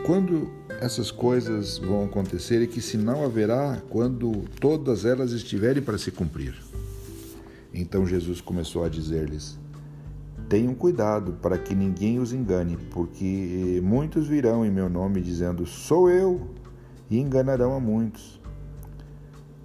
quando 0.06 0.50
essas 0.80 1.10
coisas 1.10 1.76
vão 1.76 2.06
acontecer 2.06 2.62
e 2.62 2.66
que 2.66 2.80
sinal 2.80 3.22
haverá 3.22 3.82
quando 3.90 4.48
todas 4.58 5.04
elas 5.04 5.32
estiverem 5.32 5.82
para 5.82 5.98
se 5.98 6.10
cumprir? 6.10 6.63
Então 7.74 8.06
Jesus 8.06 8.40
começou 8.40 8.84
a 8.84 8.88
dizer-lhes: 8.88 9.58
Tenham 10.48 10.74
cuidado 10.74 11.32
para 11.42 11.58
que 11.58 11.74
ninguém 11.74 12.18
os 12.18 12.32
engane, 12.32 12.78
porque 12.90 13.82
muitos 13.84 14.26
virão 14.26 14.64
em 14.64 14.70
meu 14.70 14.88
nome 14.88 15.20
dizendo: 15.20 15.66
Sou 15.66 16.08
eu, 16.08 16.48
e 17.10 17.18
enganarão 17.18 17.74
a 17.74 17.80
muitos. 17.80 18.40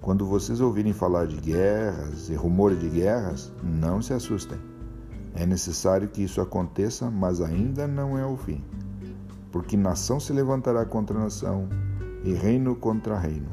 Quando 0.00 0.26
vocês 0.26 0.60
ouvirem 0.60 0.92
falar 0.92 1.26
de 1.26 1.36
guerras 1.36 2.28
e 2.28 2.34
rumores 2.34 2.80
de 2.80 2.88
guerras, 2.88 3.52
não 3.62 4.02
se 4.02 4.12
assustem 4.12 4.58
é 5.34 5.46
necessário 5.46 6.08
que 6.08 6.22
isso 6.22 6.40
aconteça, 6.40 7.10
mas 7.10 7.40
ainda 7.40 7.86
não 7.86 8.18
é 8.18 8.26
o 8.26 8.36
fim. 8.36 8.62
Porque 9.52 9.76
nação 9.76 10.18
se 10.20 10.32
levantará 10.32 10.84
contra 10.84 11.18
nação 11.18 11.68
e 12.24 12.32
reino 12.32 12.74
contra 12.76 13.18
reino. 13.18 13.48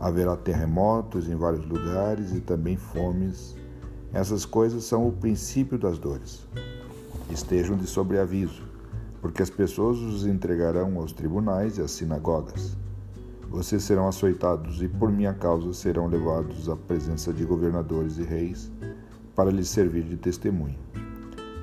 Haverá 0.00 0.36
terremotos 0.36 1.28
em 1.28 1.36
vários 1.36 1.64
lugares 1.66 2.34
e 2.34 2.40
também 2.40 2.76
fomes. 2.76 3.56
Essas 4.12 4.44
coisas 4.44 4.84
são 4.84 5.08
o 5.08 5.12
princípio 5.12 5.78
das 5.78 5.98
dores. 5.98 6.46
Estejam 7.30 7.76
de 7.76 7.86
sobreaviso, 7.86 8.62
porque 9.20 9.42
as 9.42 9.50
pessoas 9.50 9.98
os 9.98 10.26
entregarão 10.26 10.98
aos 10.98 11.12
tribunais 11.12 11.78
e 11.78 11.82
às 11.82 11.92
sinagogas. 11.92 12.76
Vocês 13.48 13.82
serão 13.82 14.08
açoitados 14.08 14.82
e 14.82 14.88
por 14.88 15.10
minha 15.10 15.34
causa 15.34 15.72
serão 15.72 16.06
levados 16.06 16.68
à 16.68 16.76
presença 16.76 17.32
de 17.32 17.44
governadores 17.44 18.18
e 18.18 18.22
reis 18.22 18.70
para 19.34 19.50
lhes 19.50 19.68
servir 19.68 20.04
de 20.04 20.16
testemunho 20.16 20.78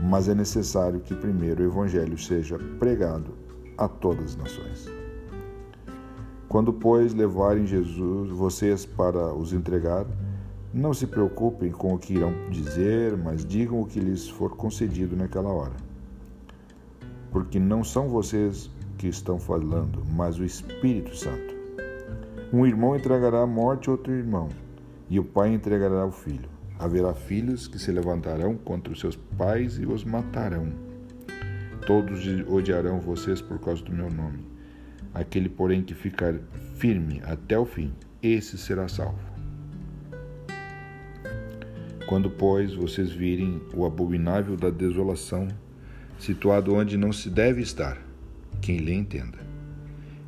mas 0.02 0.30
é 0.30 0.36
necessário 0.36 1.02
que 1.02 1.14
primeiro 1.14 1.62
o 1.62 1.66
Evangelho 1.66 2.18
seja 2.18 2.58
pregado 2.80 3.34
a 3.78 3.88
todas 3.88 4.26
as 4.26 4.36
nações. 4.38 4.88
Quando, 6.48 6.72
pois, 6.74 7.14
levarem 7.14 7.66
Jesus, 7.66 8.30
vocês 8.32 8.86
para 8.86 9.34
os 9.34 9.54
entregar, 9.54 10.06
não 10.74 10.94
se 10.94 11.08
preocupem 11.08 11.72
com 11.72 11.94
o 11.94 11.98
que 11.98 12.14
irão 12.14 12.34
dizer, 12.50 13.18
mas 13.18 13.44
digam 13.44 13.82
o 13.82 13.86
que 13.86 14.00
lhes 14.00 14.28
for 14.30 14.56
concedido 14.56 15.16
naquela 15.16 15.50
hora. 15.50 15.76
Porque 17.32 17.60
não 17.60 17.84
são 17.84 18.08
vocês 18.08 18.70
que 18.98 19.08
estão 19.08 19.40
falando, 19.40 20.04
mas 20.14 20.38
o 20.38 20.46
Espírito 20.46 21.16
Santo. 21.16 21.56
Um 22.54 22.66
irmão 22.66 22.96
entregará 22.96 23.42
à 23.42 23.48
morte 23.48 23.90
outro 23.90 24.14
irmão, 24.14 24.50
e 25.10 25.20
o 25.20 25.24
pai 25.24 25.54
entregará 25.54 26.02
ao 26.02 26.12
filho. 26.12 26.50
Haverá 26.78 27.14
filhos 27.14 27.68
que 27.68 27.80
se 27.80 27.92
levantarão 27.92 28.56
contra 28.56 28.94
os 28.94 29.00
seus 29.00 29.16
pais 29.16 29.78
e 29.78 29.86
os 29.86 30.04
matarão. 30.04 30.72
Todos 31.86 32.26
odiarão 32.48 33.00
vocês 33.00 33.42
por 33.42 33.60
causa 33.60 33.84
do 33.84 33.92
meu 33.92 34.10
nome. 34.10 34.46
Aquele, 35.14 35.50
porém, 35.50 35.82
que 35.82 35.94
ficar 35.94 36.36
firme 36.76 37.22
até 37.26 37.58
o 37.58 37.66
fim, 37.66 37.92
esse 38.22 38.58
será 38.58 38.88
salvo. 38.88 39.29
Quando, 42.10 42.28
pois, 42.28 42.74
vocês 42.74 43.12
virem 43.12 43.62
o 43.72 43.86
abominável 43.86 44.58
da 44.58 44.72
desolação, 44.72 45.48
situado 46.18 46.74
onde 46.74 46.98
não 46.98 47.14
se 47.14 47.30
deve 47.30 47.62
estar, 47.62 48.00
quem 48.60 48.78
lhe 48.78 48.92
entenda. 48.92 49.38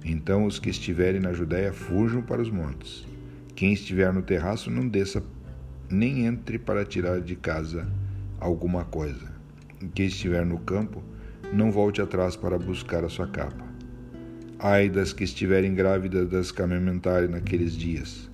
Então 0.05 0.45
os 0.45 0.59
que 0.59 0.69
estiverem 0.69 1.19
na 1.19 1.33
Judéia 1.33 1.73
fujam 1.73 2.21
para 2.21 2.39
os 2.39 2.51
montes. 2.51 3.03
Quem 3.55 3.73
estiver 3.73 4.13
no 4.13 4.21
terraço 4.21 4.69
não 4.69 4.87
desça 4.87 5.23
nem 5.89 6.27
entre 6.27 6.59
para 6.59 6.85
tirar 6.85 7.19
de 7.19 7.35
casa 7.35 7.91
alguma 8.39 8.85
coisa. 8.85 9.31
Quem 9.95 10.05
estiver 10.05 10.45
no 10.45 10.59
campo, 10.59 11.01
não 11.51 11.71
volte 11.71 11.99
atrás 11.99 12.35
para 12.35 12.59
buscar 12.59 13.03
a 13.03 13.09
sua 13.09 13.25
capa. 13.25 13.65
Ai 14.59 14.87
das 14.87 15.13
que 15.13 15.23
estiverem 15.23 15.73
grávidas 15.73 16.29
das 16.29 16.51
que 16.51 16.61
amamentarem 16.61 17.27
naqueles 17.27 17.75
dias. 17.75 18.29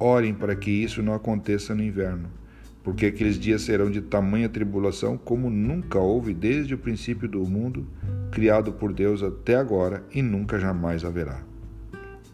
Orem 0.00 0.34
para 0.34 0.56
que 0.56 0.72
isso 0.72 1.00
não 1.00 1.14
aconteça 1.14 1.76
no 1.76 1.84
inverno, 1.84 2.41
porque 2.82 3.06
aqueles 3.06 3.38
dias 3.38 3.62
serão 3.62 3.90
de 3.90 4.00
tamanha 4.00 4.48
tribulação 4.48 5.16
como 5.16 5.48
nunca 5.48 5.98
houve 5.98 6.34
desde 6.34 6.74
o 6.74 6.78
princípio 6.78 7.28
do 7.28 7.44
mundo, 7.46 7.86
criado 8.30 8.72
por 8.72 8.92
Deus 8.92 9.22
até 9.22 9.54
agora 9.54 10.04
e 10.12 10.22
nunca 10.22 10.58
jamais 10.58 11.04
haverá. 11.04 11.42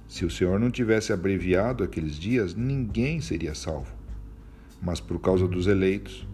Se 0.06 0.24
o 0.24 0.30
Senhor 0.30 0.58
não 0.58 0.70
tivesse 0.70 1.12
abreviado 1.12 1.84
aqueles 1.84 2.16
dias, 2.16 2.54
ninguém 2.54 3.20
seria 3.20 3.54
salvo 3.54 3.98
mas 4.80 5.00
por 5.00 5.20
causa 5.20 5.46
dos 5.46 5.66
eleitos 5.66 6.26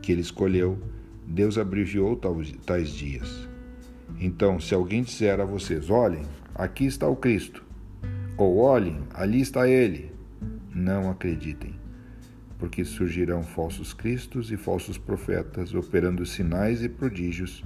que 0.00 0.12
ele 0.12 0.20
escolheu, 0.20 0.78
Deus 1.26 1.58
abreviou 1.58 2.18
tais 2.64 2.90
dias. 2.90 3.48
Então, 4.18 4.58
se 4.58 4.74
alguém 4.74 5.02
disser 5.02 5.40
a 5.40 5.44
vocês: 5.44 5.90
olhem, 5.90 6.22
aqui 6.54 6.86
está 6.86 7.06
o 7.08 7.16
Cristo, 7.16 7.64
ou 8.36 8.58
olhem, 8.58 8.98
ali 9.14 9.40
está 9.40 9.68
ele, 9.68 10.12
não 10.74 11.10
acreditem, 11.10 11.74
porque 12.60 12.84
surgirão 12.84 13.42
falsos 13.42 13.94
cristos 13.94 14.52
e 14.52 14.56
falsos 14.56 14.98
profetas 14.98 15.74
operando 15.74 16.26
sinais 16.26 16.84
e 16.84 16.88
prodígios 16.90 17.64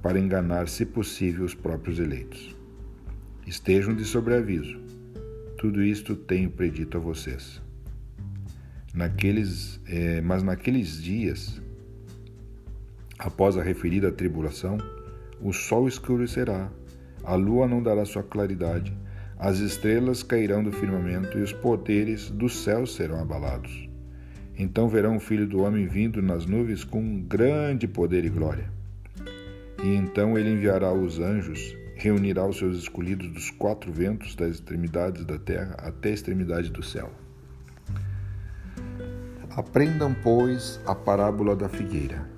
para 0.00 0.20
enganar, 0.20 0.68
se 0.68 0.86
possível, 0.86 1.44
os 1.44 1.52
próprios 1.52 1.98
eleitos. 1.98 2.56
Estejam 3.44 3.94
de 3.94 4.04
sobreaviso. 4.04 4.80
Tudo 5.58 5.82
isto 5.82 6.14
tenho 6.14 6.48
predito 6.48 6.96
a 6.96 7.00
vocês. 7.00 7.60
Naqueles, 8.94 9.80
é, 9.86 10.20
mas 10.20 10.44
naqueles 10.44 11.02
dias, 11.02 11.60
após 13.18 13.56
a 13.56 13.62
referida 13.62 14.12
tribulação, 14.12 14.78
o 15.40 15.52
sol 15.52 15.88
escurecerá, 15.88 16.70
a 17.24 17.34
lua 17.34 17.66
não 17.66 17.82
dará 17.82 18.04
sua 18.04 18.22
claridade, 18.22 18.96
as 19.38 19.58
estrelas 19.58 20.22
cairão 20.22 20.62
do 20.62 20.72
firmamento 20.72 21.36
e 21.36 21.42
os 21.42 21.52
poderes 21.52 22.30
do 22.30 22.48
céu 22.48 22.86
serão 22.86 23.20
abalados. 23.20 23.85
Então 24.58 24.88
verão 24.88 25.16
o 25.16 25.20
Filho 25.20 25.46
do 25.46 25.60
Homem 25.62 25.86
vindo 25.86 26.22
nas 26.22 26.46
nuvens 26.46 26.82
com 26.82 27.20
grande 27.22 27.86
poder 27.86 28.24
e 28.24 28.30
glória. 28.30 28.70
E 29.84 29.94
então 29.94 30.38
ele 30.38 30.50
enviará 30.50 30.92
os 30.92 31.18
anjos, 31.18 31.76
reunirá 31.94 32.46
os 32.46 32.56
seus 32.56 32.78
escolhidos 32.78 33.30
dos 33.30 33.50
quatro 33.50 33.92
ventos 33.92 34.34
das 34.34 34.52
extremidades 34.52 35.24
da 35.24 35.38
terra 35.38 35.76
até 35.78 36.10
a 36.10 36.14
extremidade 36.14 36.70
do 36.70 36.82
céu. 36.82 37.10
Aprendam, 39.50 40.14
pois, 40.22 40.80
a 40.86 40.94
parábola 40.94 41.54
da 41.54 41.68
figueira. 41.68 42.28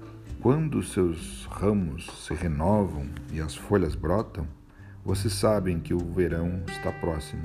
Quando 0.40 0.82
seus 0.84 1.46
ramos 1.50 2.06
se 2.24 2.32
renovam 2.32 3.08
e 3.32 3.40
as 3.40 3.56
folhas 3.56 3.96
brotam, 3.96 4.46
vocês 5.04 5.34
sabem 5.34 5.80
que 5.80 5.92
o 5.92 5.98
verão 5.98 6.62
está 6.68 6.92
próximo. 6.92 7.42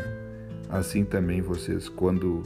Assim 0.69 1.03
também 1.03 1.41
vocês, 1.41 1.89
quando 1.89 2.43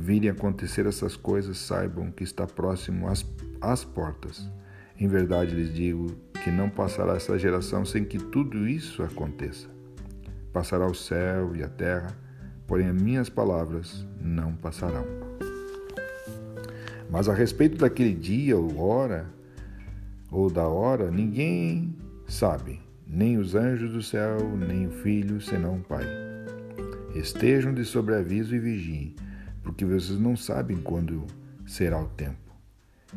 virem 0.00 0.30
acontecer 0.30 0.86
essas 0.86 1.16
coisas, 1.16 1.58
saibam 1.58 2.12
que 2.12 2.22
está 2.22 2.46
próximo 2.46 3.08
às, 3.08 3.26
às 3.60 3.84
portas. 3.84 4.48
Em 4.96 5.08
verdade 5.08 5.56
lhes 5.56 5.74
digo 5.74 6.06
que 6.44 6.52
não 6.52 6.70
passará 6.70 7.16
essa 7.16 7.36
geração 7.36 7.84
sem 7.84 8.04
que 8.04 8.16
tudo 8.16 8.68
isso 8.68 9.02
aconteça. 9.02 9.68
Passará 10.52 10.86
o 10.86 10.94
céu 10.94 11.54
e 11.56 11.64
a 11.64 11.68
terra, 11.68 12.16
porém 12.64 12.86
as 12.86 12.94
minhas 12.94 13.28
palavras 13.28 14.06
não 14.20 14.54
passarão. 14.54 15.04
Mas 17.10 17.28
a 17.28 17.34
respeito 17.34 17.78
daquele 17.78 18.14
dia 18.14 18.56
ou 18.56 18.78
hora, 18.78 19.26
ou 20.30 20.48
da 20.48 20.68
hora, 20.68 21.10
ninguém 21.10 21.96
sabe, 22.28 22.80
nem 23.04 23.36
os 23.36 23.56
anjos 23.56 23.92
do 23.92 24.02
céu, 24.02 24.38
nem 24.56 24.86
o 24.86 24.90
filho, 24.90 25.40
senão 25.40 25.78
o 25.78 25.82
Pai. 25.82 26.04
Estejam 27.16 27.74
de 27.74 27.84
sobreaviso 27.84 28.54
e 28.54 28.60
vigiem, 28.60 29.16
porque 29.68 29.84
vocês 29.84 30.18
não 30.18 30.34
sabem 30.34 30.78
quando 30.78 31.26
será 31.66 32.00
o 32.00 32.06
tempo. 32.06 32.56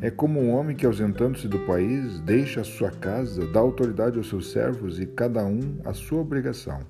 É 0.02 0.10
como 0.10 0.38
um 0.38 0.50
homem 0.50 0.76
que, 0.76 0.84
ausentando-se 0.84 1.48
do 1.48 1.60
país, 1.60 2.20
deixa 2.20 2.60
a 2.60 2.64
sua 2.64 2.90
casa, 2.90 3.46
dá 3.46 3.58
autoridade 3.58 4.18
aos 4.18 4.28
seus 4.28 4.52
servos 4.52 5.00
e 5.00 5.06
cada 5.06 5.42
um 5.46 5.80
a 5.82 5.94
sua 5.94 6.20
obrigação, 6.20 6.80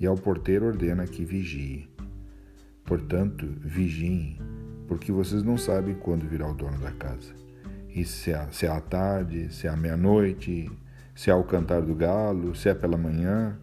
e 0.00 0.06
ao 0.06 0.14
porteiro 0.14 0.64
ordena 0.64 1.06
que 1.06 1.26
vigie. 1.26 1.90
Portanto, 2.86 3.46
vigiem, 3.60 4.40
porque 4.88 5.12
vocês 5.12 5.42
não 5.42 5.58
sabem 5.58 5.94
quando 5.96 6.26
virá 6.26 6.50
o 6.50 6.54
dono 6.54 6.78
da 6.78 6.92
casa. 6.92 7.34
E 7.94 8.02
se 8.02 8.32
é, 8.32 8.48
se 8.50 8.64
é 8.64 8.70
à 8.70 8.80
tarde, 8.80 9.52
se 9.52 9.66
é 9.66 9.70
à 9.70 9.76
meia-noite, 9.76 10.70
se 11.14 11.28
é 11.28 11.34
ao 11.34 11.44
cantar 11.44 11.82
do 11.82 11.94
galo, 11.94 12.54
se 12.54 12.70
é 12.70 12.74
pela 12.74 12.96
manhã, 12.96 13.58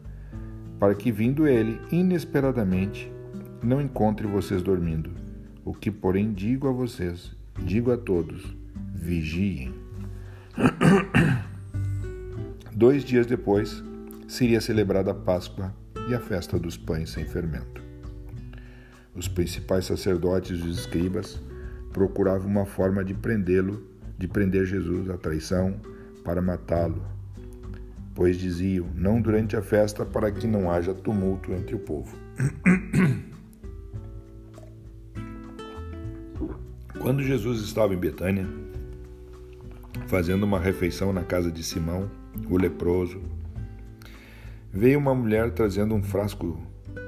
para 0.80 0.94
que 0.94 1.12
vindo 1.12 1.48
ele 1.48 1.82
inesperadamente 1.92 3.12
não 3.64 3.82
encontre 3.82 4.28
vocês 4.28 4.62
dormindo. 4.62 5.23
O 5.66 5.74
que, 5.74 5.92
porém, 5.92 6.34
digo 6.34 6.68
a 6.68 6.72
vocês, 6.72 7.32
digo 7.60 7.92
a 7.92 7.98
todos: 7.98 8.56
vigiem. 8.94 9.74
Dois 12.76 13.04
dias 13.04 13.26
depois, 13.26 13.84
seria 14.28 14.60
celebrada 14.60 15.12
a 15.12 15.16
Páscoa 15.16 15.74
e 16.10 16.14
a 16.14 16.20
festa 16.20 16.60
dos 16.60 16.76
pães 16.76 17.12
sem 17.12 17.26
fermento. 17.26 17.82
Os 19.16 19.28
principais 19.28 19.86
sacerdotes 19.86 20.60
e 20.60 20.64
os 20.64 20.80
escribas 20.80 21.40
procuravam 21.92 22.48
uma 22.48 22.66
forma 22.66 23.04
de 23.04 23.14
prendê-lo, 23.14 23.88
de 24.18 24.28
prender 24.28 24.66
Jesus 24.66 25.10
à 25.10 25.18
traição, 25.18 25.80
para 26.24 26.42
matá-lo 26.42 27.14
pois 28.16 28.38
diziam: 28.38 28.88
Não 28.96 29.22
durante 29.22 29.56
a 29.56 29.62
festa, 29.62 30.06
para 30.06 30.32
que 30.32 30.48
não 30.48 30.72
haja 30.72 30.94
tumulto 30.94 31.52
entre 31.52 31.76
o 31.76 31.80
povo. 31.80 32.16
Quando 37.00 37.24
Jesus 37.24 37.62
estava 37.62 37.94
em 37.94 37.98
Betânia, 37.98 38.48
fazendo 40.08 40.44
uma 40.44 40.60
refeição 40.60 41.12
na 41.12 41.24
casa 41.24 41.52
de 41.52 41.64
Simão, 41.64 42.10
o 42.50 42.56
leproso, 42.56 43.22
veio 44.72 45.00
uma 45.00 45.14
mulher 45.14 45.52
trazendo 45.52 45.96
um 45.96 46.04
frasco 46.04 46.62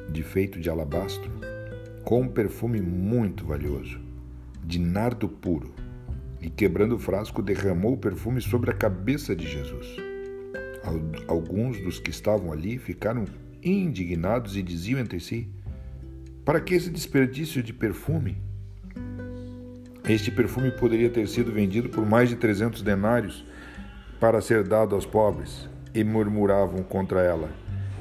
de 0.10 0.24
feito 0.24 0.60
de 0.60 0.70
alabastro 0.70 1.32
com 2.04 2.22
um 2.22 2.28
perfume 2.28 2.82
muito 2.82 3.46
valioso, 3.46 4.00
de 4.64 4.80
nardo 4.80 5.30
puro, 5.30 5.74
e 6.42 6.50
quebrando 6.50 6.96
o 6.96 7.00
frasco, 7.00 7.42
derramou 7.42 7.94
o 7.94 7.98
perfume 7.98 8.42
sobre 8.42 8.72
a 8.72 8.76
cabeça 8.76 9.36
de 9.36 9.48
Jesus. 9.48 9.96
Alguns 11.28 11.80
dos 11.80 12.00
que 12.00 12.10
estavam 12.10 12.52
ali 12.52 12.78
ficaram 12.78 13.26
indignados 13.64 14.58
e 14.58 14.62
diziam 14.62 15.00
entre 15.00 15.20
si: 15.20 15.50
Para 16.44 16.60
que 16.60 16.76
esse 16.76 16.92
desperdício 16.92 17.64
de 17.64 17.74
perfume? 17.74 18.45
Este 20.08 20.30
perfume 20.32 20.72
poderia 20.72 21.10
ter 21.10 21.28
sido 21.28 21.52
vendido 21.52 21.90
por 21.90 22.06
mais 22.06 22.30
de 22.30 22.36
300 22.36 22.82
denários 22.82 23.46
para 24.20 24.42
ser 24.42 24.64
dado 24.64 24.96
aos 24.96 25.06
pobres. 25.06 25.70
E 25.94 26.04
murmuravam 26.04 26.84
contra 26.84 27.22
ela. 27.22 27.50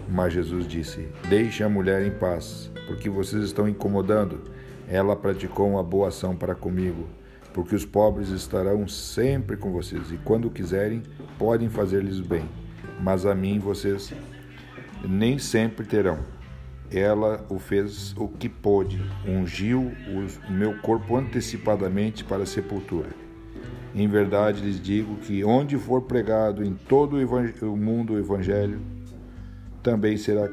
Mas 0.08 0.32
Jesus 0.32 0.66
disse: 0.66 1.08
Deixe 1.28 1.62
a 1.62 1.68
mulher 1.68 2.04
em 2.04 2.10
paz, 2.10 2.70
porque 2.86 3.08
vocês 3.08 3.44
estão 3.44 3.68
incomodando. 3.68 4.42
Ela 4.88 5.14
praticou 5.14 5.70
uma 5.70 5.82
boa 5.82 6.08
ação 6.08 6.36
para 6.36 6.54
comigo, 6.54 7.08
porque 7.52 7.74
os 7.74 7.84
pobres 7.84 8.30
estarão 8.30 8.86
sempre 8.88 9.56
com 9.56 9.70
vocês 9.70 10.10
e, 10.10 10.18
quando 10.18 10.50
quiserem, 10.50 11.02
podem 11.38 11.68
fazer-lhes 11.68 12.20
bem 12.20 12.44
mas 13.00 13.26
a 13.26 13.34
mim 13.34 13.58
vocês 13.58 14.12
nem 15.06 15.38
sempre 15.38 15.84
terão. 15.84 16.18
Ela 16.90 17.44
o 17.48 17.58
fez 17.58 18.14
o 18.16 18.28
que 18.28 18.48
pôde, 18.48 19.00
ungiu 19.26 19.92
o 20.08 20.52
meu 20.52 20.78
corpo 20.80 21.16
antecipadamente 21.16 22.22
para 22.22 22.44
a 22.44 22.46
sepultura. 22.46 23.08
Em 23.94 24.08
verdade 24.08 24.60
lhes 24.60 24.80
digo 24.80 25.16
que 25.16 25.44
onde 25.44 25.78
for 25.78 26.02
pregado 26.02 26.64
em 26.64 26.74
todo 26.74 27.16
o 27.16 27.76
mundo 27.76 28.14
o 28.14 28.18
evangelho, 28.18 28.80
também 29.82 30.16
será 30.16 30.48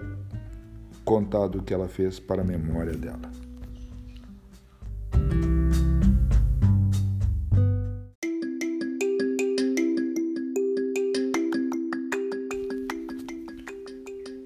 contado 1.04 1.60
o 1.60 1.64
que 1.64 1.74
ela 1.74 1.88
fez 1.88 2.20
para 2.20 2.42
a 2.42 2.46
memória 2.46 2.94
dela. 2.94 3.32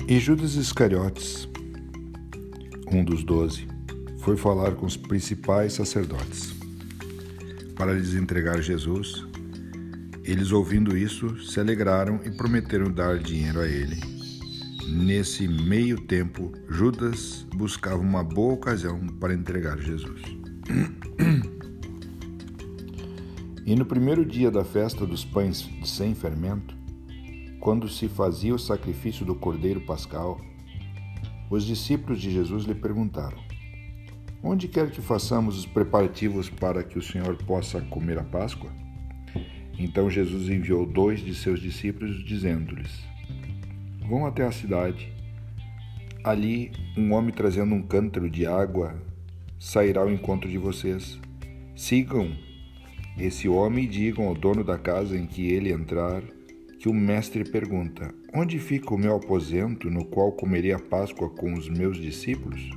E 0.07 0.19
Judas 0.19 0.53
Iscariotes, 0.53 1.49
um 2.91 3.03
dos 3.03 3.23
doze, 3.23 3.67
foi 4.19 4.38
falar 4.38 4.75
com 4.75 4.86
os 4.86 4.97
principais 4.97 5.73
sacerdotes 5.73 6.55
para 7.75 7.93
lhes 7.93 8.13
entregar 8.13 8.61
Jesus. 8.61 9.25
Eles, 10.23 10.51
ouvindo 10.51 10.97
isso, 10.97 11.39
se 11.43 11.59
alegraram 11.59 12.19
e 12.25 12.31
prometeram 12.31 12.91
dar 12.91 13.19
dinheiro 13.19 13.59
a 13.59 13.67
ele. 13.67 13.97
Nesse 14.88 15.47
meio 15.47 15.99
tempo, 16.01 16.51
Judas 16.69 17.45
buscava 17.53 18.01
uma 18.01 18.23
boa 18.23 18.53
ocasião 18.53 19.05
para 19.19 19.33
entregar 19.33 19.77
Jesus. 19.77 20.21
E 23.65 23.75
no 23.75 23.86
primeiro 23.86 24.23
dia 24.23 24.51
da 24.51 24.63
festa 24.63 25.05
dos 25.05 25.25
pães 25.25 25.67
sem 25.83 26.13
fermento, 26.13 26.75
quando 27.59 27.89
se 27.89 28.07
fazia 28.07 28.53
o 28.53 28.59
sacrifício 28.59 29.25
do 29.25 29.33
cordeiro 29.33 29.81
pascal, 29.81 30.39
os 31.56 31.66
discípulos 31.66 32.22
de 32.22 32.32
Jesus 32.32 32.66
lhe 32.66 32.76
perguntaram: 32.76 33.38
Onde 34.43 34.68
quer 34.68 34.91
que 34.91 35.01
façamos 35.01 35.58
os 35.58 35.66
preparativos 35.66 36.49
para 36.49 36.84
que 36.84 36.99
o 36.99 37.01
Senhor 37.01 37.36
possa 37.43 37.82
comer 37.82 38.20
a 38.20 38.24
Páscoa? 38.24 38.72
Então 39.78 40.10
Jesus 40.10 40.49
enviou 40.49 40.86
dois 40.86 41.20
de 41.20 41.34
seus 41.34 41.60
discípulos, 41.60 42.24
dizendo-lhes: 42.24 43.03
Vão 44.08 44.26
até 44.26 44.45
a 44.45 44.51
cidade. 44.51 45.12
Ali, 46.24 46.72
um 46.97 47.14
homem 47.14 47.34
trazendo 47.34 47.76
um 47.76 47.82
cântaro 47.82 48.30
de 48.30 48.45
água 48.45 48.95
sairá 49.60 50.01
ao 50.01 50.12
encontro 50.12 50.49
de 50.49 50.58
vocês. 50.58 51.20
Sigam 51.76 52.32
esse 53.18 53.47
homem 53.47 53.86
e 53.86 53.88
digam 53.88 54.28
ao 54.28 54.36
dono 54.36 54.64
da 54.64 54.78
casa 54.78 55.18
em 55.18 55.26
que 55.26 55.47
ele 55.47 55.72
entrar 55.72 56.22
que 56.86 56.89
o 56.89 56.93
mestre 56.93 57.43
pergunta: 57.43 58.13
Onde 58.31 58.59
fica 58.59 58.93
o 58.93 58.97
meu 58.97 59.15
aposento 59.15 59.89
no 59.89 60.05
qual 60.05 60.31
comerei 60.31 60.71
a 60.71 60.77
Páscoa 60.77 61.31
com 61.31 61.51
os 61.55 61.67
meus 61.67 61.97
discípulos? 61.97 62.69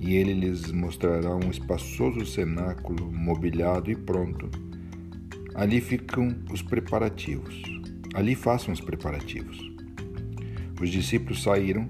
E 0.00 0.16
ele 0.16 0.34
lhes 0.34 0.72
mostrará 0.72 1.32
um 1.36 1.48
espaçoso 1.48 2.26
cenáculo 2.26 3.12
mobiliado 3.12 3.88
e 3.88 3.94
pronto. 3.94 4.50
Ali 5.54 5.80
ficam 5.80 6.34
os 6.52 6.60
preparativos. 6.60 7.62
Ali 8.14 8.34
façam 8.34 8.74
os 8.74 8.80
preparativos. 8.80 9.60
Os 10.80 10.90
discípulos 10.90 11.40
saíram, 11.40 11.88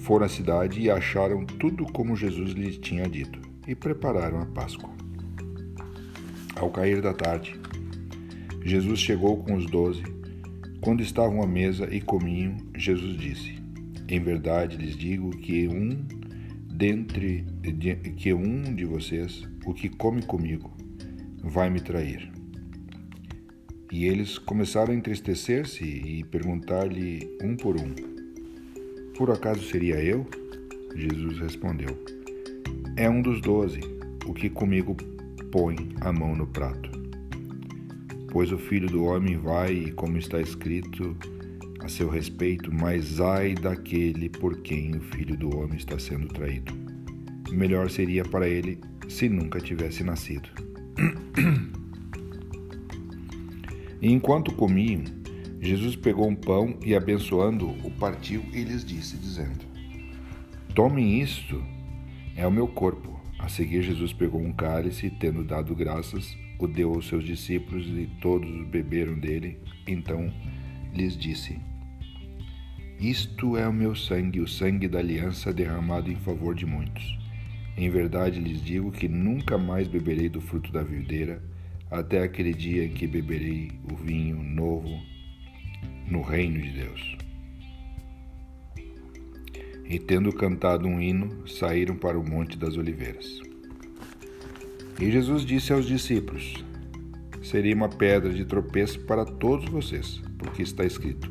foram 0.00 0.26
à 0.26 0.28
cidade 0.28 0.80
e 0.80 0.90
acharam 0.90 1.46
tudo 1.46 1.84
como 1.92 2.16
Jesus 2.16 2.50
lhes 2.50 2.78
tinha 2.78 3.08
dito 3.08 3.38
e 3.64 3.76
prepararam 3.76 4.40
a 4.40 4.46
Páscoa. 4.46 4.90
Ao 6.56 6.68
cair 6.68 7.00
da 7.00 7.14
tarde, 7.14 7.54
Jesus 8.64 8.98
chegou 8.98 9.36
com 9.44 9.54
os 9.54 9.66
doze 9.66 10.02
Quando 10.82 11.00
estavam 11.00 11.40
à 11.40 11.46
mesa 11.46 11.88
e 11.94 12.00
comiam, 12.00 12.56
Jesus 12.76 13.16
disse: 13.16 13.54
Em 14.08 14.20
verdade 14.20 14.76
lhes 14.76 14.96
digo 14.96 15.30
que 15.30 15.68
um 15.68 16.04
dentre 16.68 17.46
que 18.16 18.34
um 18.34 18.74
de 18.74 18.84
vocês, 18.84 19.48
o 19.64 19.72
que 19.72 19.88
come 19.88 20.22
comigo, 20.22 20.72
vai 21.40 21.70
me 21.70 21.78
trair. 21.78 22.32
E 23.92 24.06
eles 24.06 24.38
começaram 24.38 24.92
a 24.92 24.96
entristecer-se 24.96 25.84
e 25.84 26.24
perguntar-lhe 26.24 27.30
um 27.40 27.54
por 27.54 27.76
um: 27.80 27.94
Por 29.16 29.30
acaso 29.30 29.62
seria 29.62 30.02
eu? 30.02 30.26
Jesus 30.96 31.38
respondeu: 31.38 31.96
É 32.96 33.08
um 33.08 33.22
dos 33.22 33.40
doze, 33.40 33.80
o 34.26 34.34
que 34.34 34.50
comigo 34.50 34.96
põe 35.52 35.76
a 36.00 36.12
mão 36.12 36.34
no 36.34 36.48
prato. 36.48 37.01
Pois 38.32 38.50
o 38.50 38.56
filho 38.56 38.88
do 38.88 39.04
homem 39.04 39.36
vai, 39.36 39.92
como 39.94 40.16
está 40.16 40.40
escrito 40.40 41.14
a 41.80 41.88
seu 41.88 42.08
respeito, 42.08 42.72
mas 42.72 43.20
ai 43.20 43.54
daquele 43.54 44.30
por 44.30 44.62
quem 44.62 44.96
o 44.96 45.02
filho 45.02 45.36
do 45.36 45.54
homem 45.54 45.76
está 45.76 45.98
sendo 45.98 46.28
traído. 46.28 46.72
Melhor 47.50 47.90
seria 47.90 48.24
para 48.24 48.48
ele 48.48 48.80
se 49.06 49.28
nunca 49.28 49.60
tivesse 49.60 50.02
nascido. 50.02 50.48
E 54.00 54.10
enquanto 54.10 54.52
comiam, 54.54 55.04
Jesus 55.60 55.94
pegou 55.94 56.26
um 56.26 56.34
pão 56.34 56.76
e, 56.82 56.92
abençoando, 56.94 57.68
o 57.84 57.90
partiu 58.00 58.42
e 58.52 58.64
lhes 58.64 58.84
disse, 58.84 59.16
dizendo: 59.16 59.64
Tomem 60.74 61.20
isto, 61.20 61.62
é 62.34 62.46
o 62.46 62.50
meu 62.50 62.66
corpo. 62.66 63.21
A 63.42 63.48
seguir, 63.48 63.82
Jesus 63.82 64.12
pegou 64.12 64.40
um 64.40 64.52
cálice 64.52 65.06
e, 65.06 65.10
tendo 65.10 65.42
dado 65.42 65.74
graças, 65.74 66.38
o 66.60 66.68
deu 66.68 66.94
aos 66.94 67.08
seus 67.08 67.24
discípulos 67.24 67.84
e 67.88 68.08
todos 68.20 68.48
beberam 68.68 69.18
dele. 69.18 69.58
Então 69.84 70.32
lhes 70.94 71.16
disse: 71.16 71.58
Isto 73.00 73.56
é 73.56 73.66
o 73.66 73.72
meu 73.72 73.96
sangue, 73.96 74.40
o 74.40 74.46
sangue 74.46 74.86
da 74.86 75.00
aliança 75.00 75.52
derramado 75.52 76.08
em 76.08 76.14
favor 76.14 76.54
de 76.54 76.64
muitos. 76.64 77.18
Em 77.76 77.90
verdade 77.90 78.38
lhes 78.38 78.62
digo 78.62 78.92
que 78.92 79.08
nunca 79.08 79.58
mais 79.58 79.88
beberei 79.88 80.28
do 80.28 80.40
fruto 80.40 80.70
da 80.70 80.84
videira, 80.84 81.42
até 81.90 82.22
aquele 82.22 82.54
dia 82.54 82.84
em 82.84 82.92
que 82.92 83.08
beberei 83.08 83.72
o 83.90 83.96
vinho 83.96 84.40
novo 84.40 85.02
no 86.08 86.22
reino 86.22 86.60
de 86.60 86.70
Deus. 86.70 87.21
E 89.84 89.98
tendo 89.98 90.32
cantado 90.32 90.88
um 90.88 91.00
hino, 91.00 91.46
saíram 91.46 91.96
para 91.96 92.18
o 92.18 92.28
Monte 92.28 92.56
das 92.56 92.76
Oliveiras. 92.76 93.40
E 95.00 95.10
Jesus 95.10 95.44
disse 95.44 95.72
aos 95.72 95.86
discípulos: 95.86 96.64
Seria 97.42 97.74
uma 97.74 97.88
pedra 97.88 98.32
de 98.32 98.44
tropeço 98.44 99.00
para 99.00 99.24
todos 99.24 99.68
vocês, 99.68 100.22
porque 100.38 100.62
está 100.62 100.84
escrito: 100.84 101.30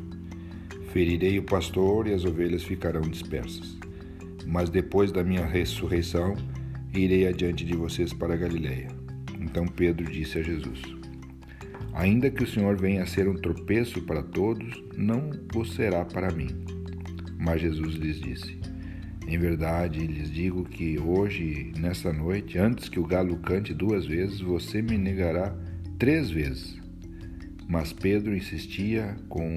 Ferirei 0.92 1.38
o 1.38 1.42
pastor 1.42 2.06
e 2.06 2.12
as 2.12 2.24
ovelhas 2.24 2.62
ficarão 2.62 3.00
dispersas. 3.00 3.76
Mas 4.46 4.68
depois 4.68 5.10
da 5.10 5.24
minha 5.24 5.46
ressurreição, 5.46 6.36
irei 6.92 7.26
adiante 7.26 7.64
de 7.64 7.74
vocês 7.74 8.12
para 8.12 8.34
a 8.34 8.36
Galiléia. 8.36 8.88
Então 9.40 9.66
Pedro 9.66 10.04
disse 10.10 10.38
a 10.38 10.42
Jesus: 10.42 10.80
Ainda 11.94 12.30
que 12.30 12.44
o 12.44 12.46
Senhor 12.46 12.76
venha 12.76 13.02
a 13.02 13.06
ser 13.06 13.28
um 13.28 13.34
tropeço 13.34 14.02
para 14.02 14.22
todos, 14.22 14.82
não 14.96 15.30
o 15.54 15.64
será 15.64 16.04
para 16.04 16.30
mim. 16.30 16.81
Mas 17.42 17.60
Jesus 17.60 17.96
lhes 17.96 18.20
disse: 18.20 18.58
em 19.26 19.38
verdade, 19.38 20.06
lhes 20.06 20.30
digo 20.30 20.64
que 20.64 20.98
hoje, 20.98 21.72
nesta 21.78 22.12
noite, 22.12 22.58
antes 22.58 22.88
que 22.88 22.98
o 22.98 23.06
galo 23.06 23.38
cante 23.38 23.72
duas 23.72 24.04
vezes, 24.04 24.40
você 24.40 24.82
me 24.82 24.98
negará 24.98 25.56
três 25.98 26.28
vezes. 26.28 26.76
Mas 27.68 27.92
Pedro 27.92 28.36
insistia 28.36 29.16
com, 29.28 29.54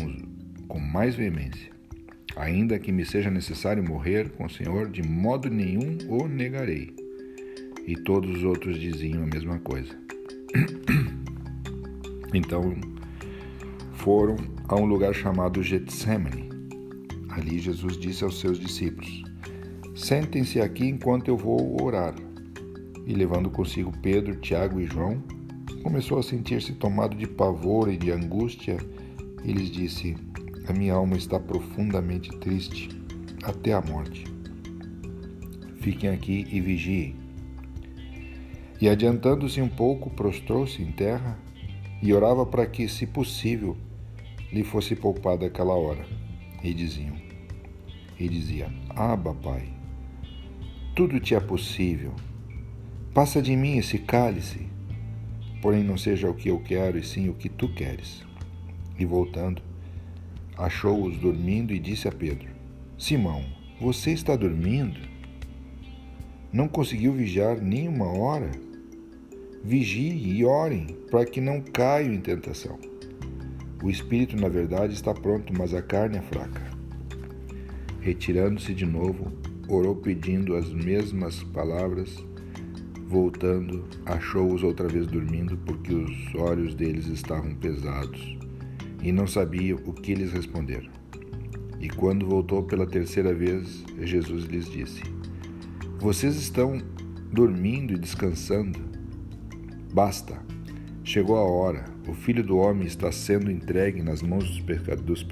com 0.67 0.79
mais 0.79 1.15
veemência: 1.15 1.71
Ainda 2.35 2.77
que 2.77 2.91
me 2.91 3.03
seja 3.03 3.31
necessário 3.31 3.83
morrer 3.83 4.29
com 4.29 4.45
o 4.45 4.49
Senhor, 4.49 4.89
de 4.89 5.01
modo 5.01 5.49
nenhum 5.49 5.97
o 6.07 6.27
negarei. 6.27 6.93
E 7.87 7.95
todos 7.95 8.37
os 8.37 8.43
outros 8.43 8.79
diziam 8.79 9.23
a 9.23 9.27
mesma 9.27 9.59
coisa. 9.59 9.93
Então 12.33 12.75
foram 13.93 14.35
a 14.67 14.75
um 14.75 14.83
lugar 14.83 15.13
chamado 15.15 15.63
Getsemane. 15.63 16.44
Ali 17.35 17.59
Jesus 17.59 17.97
disse 17.97 18.23
aos 18.23 18.39
seus 18.39 18.57
discípulos: 18.57 19.23
Sentem-se 19.93 20.61
aqui 20.61 20.85
enquanto 20.85 21.27
eu 21.27 21.35
vou 21.35 21.83
orar. 21.83 22.15
E 23.05 23.13
levando 23.13 23.51
consigo 23.51 23.91
Pedro, 24.01 24.37
Tiago 24.37 24.79
e 24.79 24.85
João, 24.85 25.21
começou 25.83 26.17
a 26.17 26.23
sentir-se 26.23 26.71
tomado 26.73 27.15
de 27.15 27.27
pavor 27.27 27.91
e 27.91 27.97
de 27.97 28.09
angústia 28.09 28.77
e 29.43 29.51
lhes 29.51 29.69
disse: 29.69 30.15
A 30.65 30.71
minha 30.71 30.93
alma 30.93 31.17
está 31.17 31.37
profundamente 31.37 32.29
triste 32.39 32.89
até 33.43 33.73
a 33.73 33.81
morte. 33.81 34.23
Fiquem 35.81 36.11
aqui 36.11 36.47
e 36.49 36.61
vigiem. 36.61 37.17
E 38.79 38.87
adiantando-se 38.87 39.61
um 39.61 39.69
pouco, 39.69 40.09
prostrou-se 40.09 40.81
em 40.81 40.91
terra 40.93 41.37
e 42.01 42.13
orava 42.13 42.45
para 42.45 42.65
que, 42.65 42.87
se 42.87 43.05
possível, 43.05 43.75
lhe 44.53 44.63
fosse 44.63 44.95
poupada 44.95 45.45
aquela 45.45 45.73
hora. 45.73 46.24
E 46.65 46.73
diziam: 46.73 47.15
E 48.19 48.27
dizia: 48.27 48.73
Abba, 48.89 49.35
Pai, 49.35 49.71
tudo 50.95 51.19
te 51.19 51.35
é 51.35 51.39
possível. 51.39 52.11
Passa 53.13 53.39
de 53.39 53.55
mim 53.55 53.77
esse 53.77 53.99
cálice, 53.99 54.65
porém 55.61 55.83
não 55.83 55.95
seja 55.95 56.27
o 56.27 56.33
que 56.33 56.49
eu 56.49 56.59
quero, 56.59 56.97
e 56.97 57.03
sim 57.03 57.29
o 57.29 57.35
que 57.35 57.49
tu 57.49 57.71
queres. 57.71 58.25
E 58.97 59.05
voltando, 59.05 59.61
achou-os 60.57 61.15
dormindo 61.17 61.71
e 61.71 61.77
disse 61.77 62.07
a 62.07 62.11
Pedro: 62.11 62.47
Simão, 62.97 63.45
você 63.79 64.11
está 64.11 64.35
dormindo? 64.35 64.99
Não 66.51 66.67
conseguiu 66.67 67.13
vigiar 67.13 67.61
nem 67.61 67.87
uma 67.87 68.07
hora? 68.07 68.49
Vigie 69.63 70.17
e 70.17 70.43
orem, 70.43 70.87
para 71.11 71.25
que 71.25 71.39
não 71.39 71.61
caiam 71.61 72.11
em 72.11 72.21
tentação. 72.21 72.94
O 73.85 73.89
espírito, 73.91 74.35
na 74.35 74.49
verdade, 74.49 74.95
está 74.95 75.13
pronto, 75.13 75.53
mas 75.55 75.71
a 75.71 75.79
carne 75.79 76.17
é 76.17 76.21
fraca. 76.23 76.59
Retirando-se 78.01 78.73
de 78.73 78.83
novo, 78.83 79.31
orou 79.67 79.95
pedindo 79.95 80.55
as 80.55 80.73
mesmas 80.73 81.43
palavras. 81.43 82.17
Voltando, 83.07 83.85
achou-os 84.03 84.63
outra 84.63 84.87
vez 84.87 85.05
dormindo, 85.05 85.55
porque 85.57 85.93
os 85.93 86.33
olhos 86.33 86.73
deles 86.73 87.05
estavam 87.05 87.53
pesados, 87.53 88.35
e 89.03 89.11
não 89.11 89.27
sabia 89.27 89.75
o 89.75 89.93
que 89.93 90.15
lhes 90.15 90.33
responder. 90.33 90.89
E 91.79 91.87
quando 91.87 92.25
voltou 92.25 92.63
pela 92.63 92.87
terceira 92.87 93.35
vez, 93.35 93.83
Jesus 94.01 94.45
lhes 94.45 94.67
disse: 94.67 95.03
Vocês 95.99 96.35
estão 96.37 96.81
dormindo 97.31 97.93
e 97.93 97.99
descansando? 97.99 98.79
Basta! 99.93 100.43
Chegou 101.03 101.37
a 101.37 101.43
hora, 101.43 101.94
o 102.07 102.13
filho 102.13 102.43
do 102.43 102.57
homem 102.57 102.85
está 102.85 103.11
sendo 103.11 103.49
entregue 103.51 104.01
nas 104.01 104.21
mãos 104.21 104.61
dos, 105.03 105.25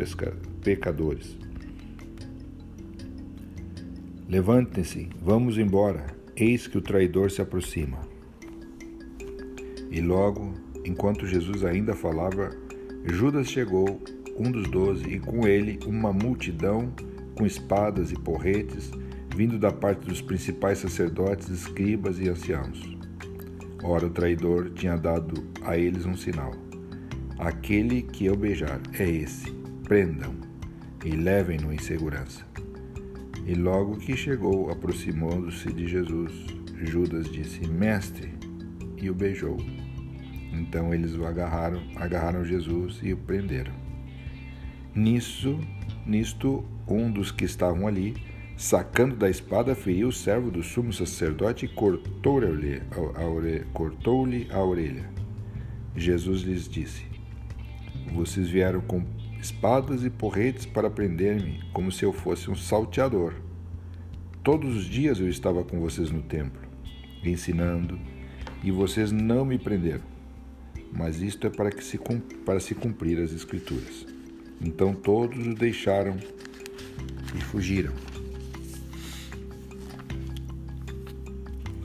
pecadores. 0.62 1.38
Levantem-se, 4.28 5.10
vamos 5.22 5.58
embora, 5.58 6.08
eis 6.36 6.66
que 6.66 6.78
o 6.78 6.82
traidor 6.82 7.30
se 7.30 7.42
aproxima. 7.42 8.00
E 9.92 10.02
logo, 10.02 10.54
enquanto 10.84 11.28
Jesus 11.28 11.64
ainda 11.64 11.94
falava, 11.94 12.50
Judas 13.06 13.48
chegou, 13.48 14.02
um 14.38 14.50
dos 14.50 14.68
doze, 14.70 15.08
e 15.08 15.20
com 15.20 15.48
ele 15.48 15.80
uma 15.86 16.12
multidão 16.12 16.92
com 17.36 17.46
espadas 17.46 18.12
e 18.12 18.16
porretes, 18.16 18.92
vindo 19.36 19.60
da 19.60 19.72
parte 19.72 20.08
dos 20.08 20.22
principais 20.22 20.80
sacerdotes, 20.80 21.50
escribas 21.50 22.20
e 22.20 22.30
anciãos. 22.30 22.82
Ora, 23.84 24.08
o 24.08 24.10
traidor 24.10 24.70
tinha 24.72 24.96
dado 24.96 25.44
a 25.62 25.78
eles 25.78 26.06
um 26.06 26.16
sinal: 26.16 26.54
Aquele 27.44 28.04
que 28.04 28.26
eu 28.26 28.38
beijar 28.38 28.80
é 28.98 29.06
esse, 29.06 29.52
prendam 29.84 30.34
e 31.04 31.10
levem-no 31.10 31.74
em 31.74 31.78
segurança. 31.78 32.46
E 33.46 33.54
logo 33.54 33.98
que 33.98 34.16
chegou, 34.16 34.72
aproximando-se 34.72 35.74
de 35.74 35.86
Jesus, 35.86 36.32
Judas 36.84 37.30
disse: 37.30 37.68
Mestre, 37.68 38.34
e 38.98 39.10
o 39.10 39.14
beijou. 39.14 39.58
Então 40.54 40.94
eles 40.94 41.16
o 41.16 41.26
agarraram, 41.26 41.84
agarraram 41.98 42.46
Jesus 42.46 43.02
e 43.04 43.12
o 43.12 43.18
prenderam. 43.18 43.74
Nisso, 44.96 45.60
nisto, 46.06 46.64
um 46.88 47.12
dos 47.12 47.30
que 47.30 47.44
estavam 47.44 47.86
ali, 47.86 48.16
sacando 48.56 49.18
da 49.18 49.30
espada, 49.30 49.76
feriu 49.76 50.08
o 50.08 50.14
servo 50.14 50.50
do 50.50 50.64
sumo 50.64 50.94
sacerdote 50.94 51.66
e 51.66 51.68
cortou-lhe 51.68 52.82
a, 52.90 54.56
a 54.56 54.64
orelha. 54.64 55.10
Jesus 55.94 56.44
lhes 56.44 56.70
disse: 56.70 57.13
Vocês 58.14 58.48
vieram 58.48 58.80
com 58.80 59.04
espadas 59.42 60.04
e 60.04 60.10
porretes 60.10 60.68
para 60.68 60.88
prender-me, 60.88 61.64
como 61.74 61.92
se 61.92 62.06
eu 62.06 62.14
fosse 62.14 62.50
um 62.50 62.56
salteador. 62.56 63.34
Todos 64.44 64.78
os 64.78 64.86
dias 64.86 65.20
eu 65.20 65.28
estava 65.28 65.64
com 65.64 65.80
vocês 65.80 66.12
no 66.12 66.22
templo, 66.22 66.62
ensinando, 67.24 68.00
e 68.64 68.70
vocês 68.70 69.12
não 69.12 69.44
me 69.44 69.58
prenderam. 69.58 70.04
Mas 70.92 71.22
isto 71.22 71.48
é 71.48 71.50
para, 71.50 71.72
que 71.72 71.84
se, 71.84 72.00
para 72.46 72.60
se 72.60 72.76
cumprir 72.76 73.20
as 73.20 73.34
Escrituras. 73.34 74.06
Então 74.62 74.94
todos 74.94 75.48
o 75.48 75.56
deixaram 75.56 76.16
e 77.36 77.42
fugiram. 77.42 77.94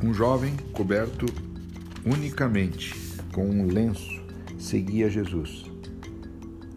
Um 0.03 0.12
jovem 0.12 0.55
coberto 0.72 1.24
unicamente 2.05 2.95
com 3.33 3.49
um 3.49 3.66
lenço 3.66 4.22
seguia 4.59 5.09
Jesus. 5.09 5.68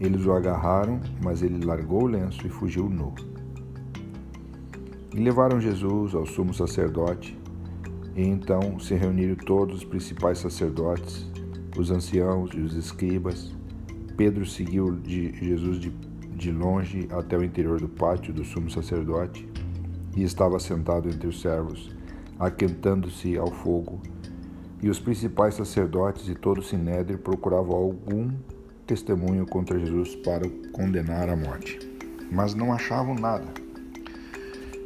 Eles 0.02 0.26
o 0.26 0.34
agarraram, 0.34 1.00
mas 1.24 1.42
ele 1.42 1.64
largou 1.64 2.04
o 2.04 2.08
lenço 2.08 2.46
e 2.46 2.50
fugiu 2.50 2.90
nu. 2.90 3.14
E 5.14 5.20
levaram 5.20 5.62
Jesus 5.62 6.14
ao 6.14 6.26
sumo 6.26 6.54
sacerdote, 6.54 7.40
e 8.16 8.24
então 8.24 8.80
se 8.80 8.96
reuniram 8.96 9.36
todos 9.36 9.78
os 9.78 9.84
principais 9.86 10.40
sacerdotes, 10.40 11.30
os 11.78 11.92
anciãos 11.92 12.52
e 12.54 12.60
os 12.60 12.76
escribas. 12.76 13.56
Pedro 14.18 14.46
seguiu 14.46 14.92
de 14.92 15.32
Jesus 15.34 15.80
de, 15.80 15.92
de 16.36 16.52
longe 16.52 17.08
até 17.12 17.38
o 17.38 17.44
interior 17.44 17.80
do 17.80 17.88
pátio 17.88 18.34
do 18.34 18.44
sumo 18.44 18.70
sacerdote 18.70 19.48
e 20.18 20.24
estava 20.24 20.60
sentado 20.60 21.08
entre 21.08 21.28
os 21.28 21.40
servos 21.40 22.02
aquentando-se 22.42 23.38
ao 23.38 23.52
fogo, 23.52 24.02
e 24.82 24.90
os 24.90 25.00
principais 25.00 25.54
sacerdotes 25.54 26.28
e 26.28 26.34
todo 26.34 26.58
o 26.58 26.64
sinédrio 26.64 27.20
procuravam 27.20 27.76
algum 27.76 28.32
testemunho 28.86 29.46
contra 29.46 29.80
Jesus 29.80 30.16
para 30.18 30.46
o 30.46 30.52
condenar 30.72 31.30
à 31.30 31.36
morte. 31.36 31.80
Mas 32.32 32.54
não 32.56 32.74
achavam 32.74 33.16
nada, 33.16 33.48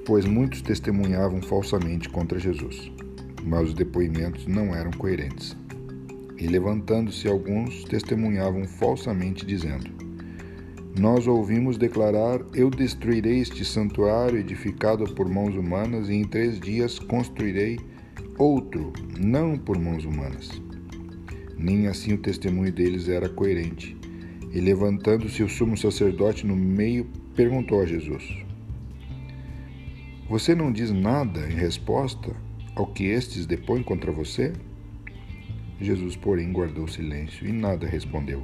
pois 0.06 0.26
muitos 0.26 0.62
testemunhavam 0.62 1.42
falsamente 1.42 2.10
contra 2.10 2.40
Jesus, 2.40 2.92
mas 3.44 3.70
os 3.70 3.74
depoimentos 3.74 4.48
não 4.48 4.74
eram 4.76 4.92
coerentes. 4.92 5.56
E 6.38 6.48
levantando-se 6.48 7.28
alguns, 7.28 7.84
testemunhavam 7.86 8.66
falsamente, 8.68 9.46
dizendo: 9.46 10.06
nós 10.98 11.28
ouvimos 11.28 11.78
declarar: 11.78 12.40
Eu 12.54 12.70
destruirei 12.70 13.40
este 13.40 13.66
santuário 13.66 14.40
edificado 14.40 15.04
por 15.14 15.28
mãos 15.28 15.54
humanas, 15.54 16.08
e 16.08 16.14
em 16.14 16.24
três 16.24 16.58
dias 16.58 16.98
construirei 16.98 17.78
outro, 18.38 18.94
não 19.20 19.58
por 19.58 19.78
mãos 19.78 20.06
humanas. 20.06 20.50
Nem 21.58 21.88
assim 21.88 22.14
o 22.14 22.18
testemunho 22.18 22.72
deles 22.72 23.08
era 23.08 23.30
coerente. 23.30 23.96
E 24.52 24.60
levantando-se 24.60 25.44
o 25.44 25.50
sumo 25.50 25.78
sacerdote 25.78 26.46
no 26.46 26.56
meio, 26.56 27.06
perguntou 27.36 27.82
a 27.82 27.86
Jesus: 27.86 28.24
Você 30.30 30.56
não 30.56 30.72
diz 30.72 30.92
nada 30.92 31.42
em 31.50 31.56
resposta 31.56 32.36
ao 32.76 32.88
que 32.88 33.06
estes 33.06 33.46
depõem 33.46 33.84
contra 33.84 34.12
você? 34.12 34.54
Jesus, 35.80 36.16
porém, 36.16 36.52
guardou 36.52 36.88
silêncio 36.88 37.46
e 37.48 37.52
nada 37.52 37.86
respondeu. 37.86 38.42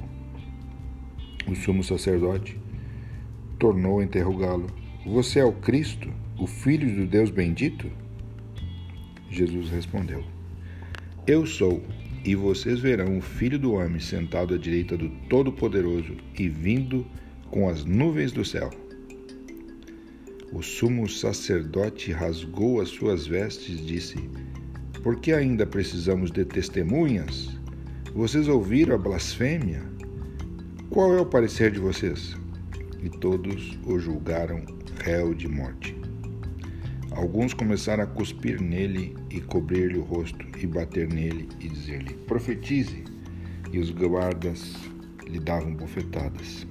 O 1.46 1.54
sumo 1.54 1.82
sacerdote 1.82 2.58
tornou 3.58 4.00
a 4.00 4.04
interrogá-lo: 4.04 4.66
Você 5.06 5.38
é 5.38 5.44
o 5.44 5.52
Cristo, 5.52 6.10
o 6.38 6.46
Filho 6.46 6.94
do 6.94 7.06
Deus 7.06 7.30
bendito? 7.30 7.90
Jesus 9.30 9.70
respondeu: 9.70 10.22
Eu 11.26 11.46
sou, 11.46 11.82
e 12.24 12.34
vocês 12.34 12.78
verão 12.78 13.18
o 13.18 13.20
Filho 13.20 13.58
do 13.58 13.72
Homem 13.72 13.98
sentado 13.98 14.54
à 14.54 14.58
direita 14.58 14.96
do 14.96 15.08
Todo-Poderoso 15.28 16.16
e 16.38 16.48
vindo 16.48 17.04
com 17.50 17.68
as 17.68 17.84
nuvens 17.84 18.32
do 18.32 18.44
céu. 18.44 18.70
O 20.52 20.62
sumo 20.62 21.08
sacerdote 21.08 22.12
rasgou 22.12 22.80
as 22.80 22.90
suas 22.90 23.26
vestes 23.26 23.80
e 23.80 23.82
disse: 23.82 24.16
Por 25.02 25.16
que 25.16 25.32
ainda 25.32 25.66
precisamos 25.66 26.30
de 26.30 26.44
testemunhas? 26.44 27.50
Vocês 28.14 28.46
ouviram 28.46 28.94
a 28.94 28.98
blasfêmia? 28.98 29.82
Qual 30.90 31.14
é 31.16 31.20
o 31.20 31.26
parecer 31.26 31.70
de 31.70 31.80
vocês? 31.80 32.36
E 33.02 33.08
todos 33.08 33.78
o 33.84 33.98
julgaram 33.98 34.62
réu 35.02 35.34
de 35.34 35.48
morte. 35.48 36.01
Alguns 37.16 37.52
começaram 37.52 38.04
a 38.04 38.06
cuspir 38.06 38.60
nele 38.60 39.14
e 39.30 39.40
cobrir-lhe 39.40 39.98
o 39.98 40.02
rosto, 40.02 40.46
e 40.58 40.66
bater 40.66 41.08
nele 41.08 41.48
e 41.60 41.68
dizer-lhe: 41.68 42.14
Profetize! 42.14 43.04
E 43.70 43.78
os 43.78 43.90
guardas 43.90 44.74
lhe 45.26 45.38
davam 45.38 45.74
bofetadas. 45.74 46.66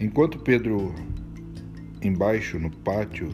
Enquanto 0.00 0.38
Pedro 0.38 0.94
embaixo 2.02 2.58
no 2.58 2.70
pátio, 2.70 3.28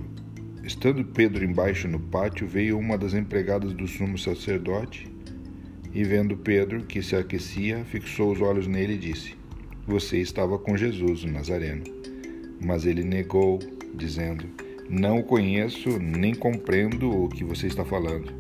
estando 0.63 1.05
Pedro 1.05 1.45
embaixo 1.45 1.89
no 1.89 1.99
pátio, 1.99 2.47
veio 2.47 2.79
uma 2.79 2.97
das 2.97 3.15
empregadas 3.15 3.73
do 3.73 3.87
sumo 3.87 4.17
sacerdote 4.17 5.13
e 5.93 6.05
vendo 6.05 6.37
Pedro, 6.37 6.85
que 6.85 7.03
se 7.03 7.15
aquecia, 7.15 7.85
fixou 7.85 8.33
os 8.33 8.41
olhos 8.41 8.67
nele 8.67 8.95
e 8.95 8.99
disse: 8.99 9.35
Você 9.87 10.19
estava 10.19 10.59
com 10.59 10.77
Jesus, 10.77 11.25
o 11.25 11.29
Nazareno. 11.29 12.02
Mas 12.65 12.87
ele 12.87 13.03
negou, 13.03 13.59
dizendo: 13.95 14.47
Não 14.89 15.19
o 15.19 15.25
conheço, 15.25 15.99
nem 15.99 16.35
compreendo 16.35 17.11
o 17.11 17.29
que 17.29 17.45
você 17.45 17.67
está 17.67 17.85
falando. 17.85 18.33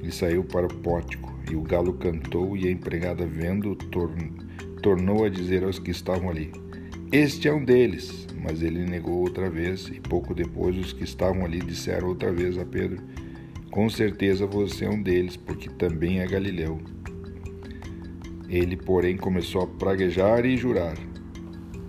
Ele 0.00 0.12
saiu 0.12 0.44
para 0.44 0.66
o 0.66 0.74
pórtico, 0.74 1.34
e 1.50 1.54
o 1.54 1.62
galo 1.62 1.92
cantou, 1.94 2.56
e 2.56 2.66
a 2.66 2.70
empregada, 2.70 3.26
vendo, 3.26 3.74
tor 3.74 4.10
tornou 4.82 5.24
a 5.24 5.28
dizer 5.28 5.64
aos 5.64 5.78
que 5.78 5.90
estavam 5.90 6.30
ali: 6.30 6.52
Este 7.12 7.48
é 7.48 7.52
um 7.52 7.64
deles. 7.64 8.26
Mas 8.40 8.62
ele 8.62 8.86
negou 8.86 9.18
outra 9.18 9.50
vez, 9.50 9.88
e 9.88 10.00
pouco 10.00 10.32
depois 10.32 10.76
os 10.76 10.92
que 10.92 11.02
estavam 11.02 11.44
ali 11.44 11.58
disseram 11.58 12.08
outra 12.08 12.32
vez 12.32 12.56
a 12.56 12.64
Pedro: 12.64 13.02
com 13.70 13.90
certeza 13.90 14.46
você 14.46 14.86
é 14.86 14.90
um 14.90 15.02
deles, 15.02 15.36
porque 15.36 15.68
também 15.68 16.20
é 16.20 16.26
galileu. 16.26 16.78
Ele, 18.48 18.76
porém, 18.76 19.16
começou 19.16 19.62
a 19.62 19.66
praguejar 19.66 20.46
e 20.46 20.56
jurar: 20.56 20.96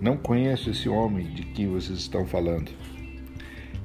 Não 0.00 0.16
conheço 0.16 0.70
esse 0.70 0.88
homem 0.88 1.26
de 1.34 1.42
quem 1.42 1.68
vocês 1.68 1.98
estão 1.98 2.26
falando. 2.26 2.70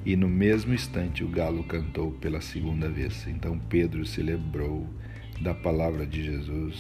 E 0.06 0.16
no 0.16 0.30
mesmo 0.30 0.74
instante 0.74 1.26
o 1.26 1.28
galo 1.28 1.62
cantou 1.66 2.12
pela 2.14 2.40
segunda 2.40 2.88
vez. 2.88 3.28
Então 3.28 3.60
Pedro 3.60 4.06
se 4.06 4.22
lembrou 4.22 4.88
da 5.42 5.54
palavra 5.54 6.06
de 6.06 6.24
Jesus, 6.24 6.80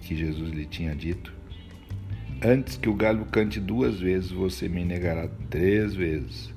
que 0.00 0.16
Jesus 0.16 0.50
lhe 0.50 0.64
tinha 0.64 0.96
dito: 0.96 1.30
Antes 2.42 2.78
que 2.78 2.88
o 2.88 2.94
galo 2.94 3.26
cante 3.26 3.60
duas 3.60 4.00
vezes, 4.00 4.30
você 4.30 4.66
me 4.66 4.82
negará 4.82 5.28
três 5.50 5.94
vezes. 5.94 6.50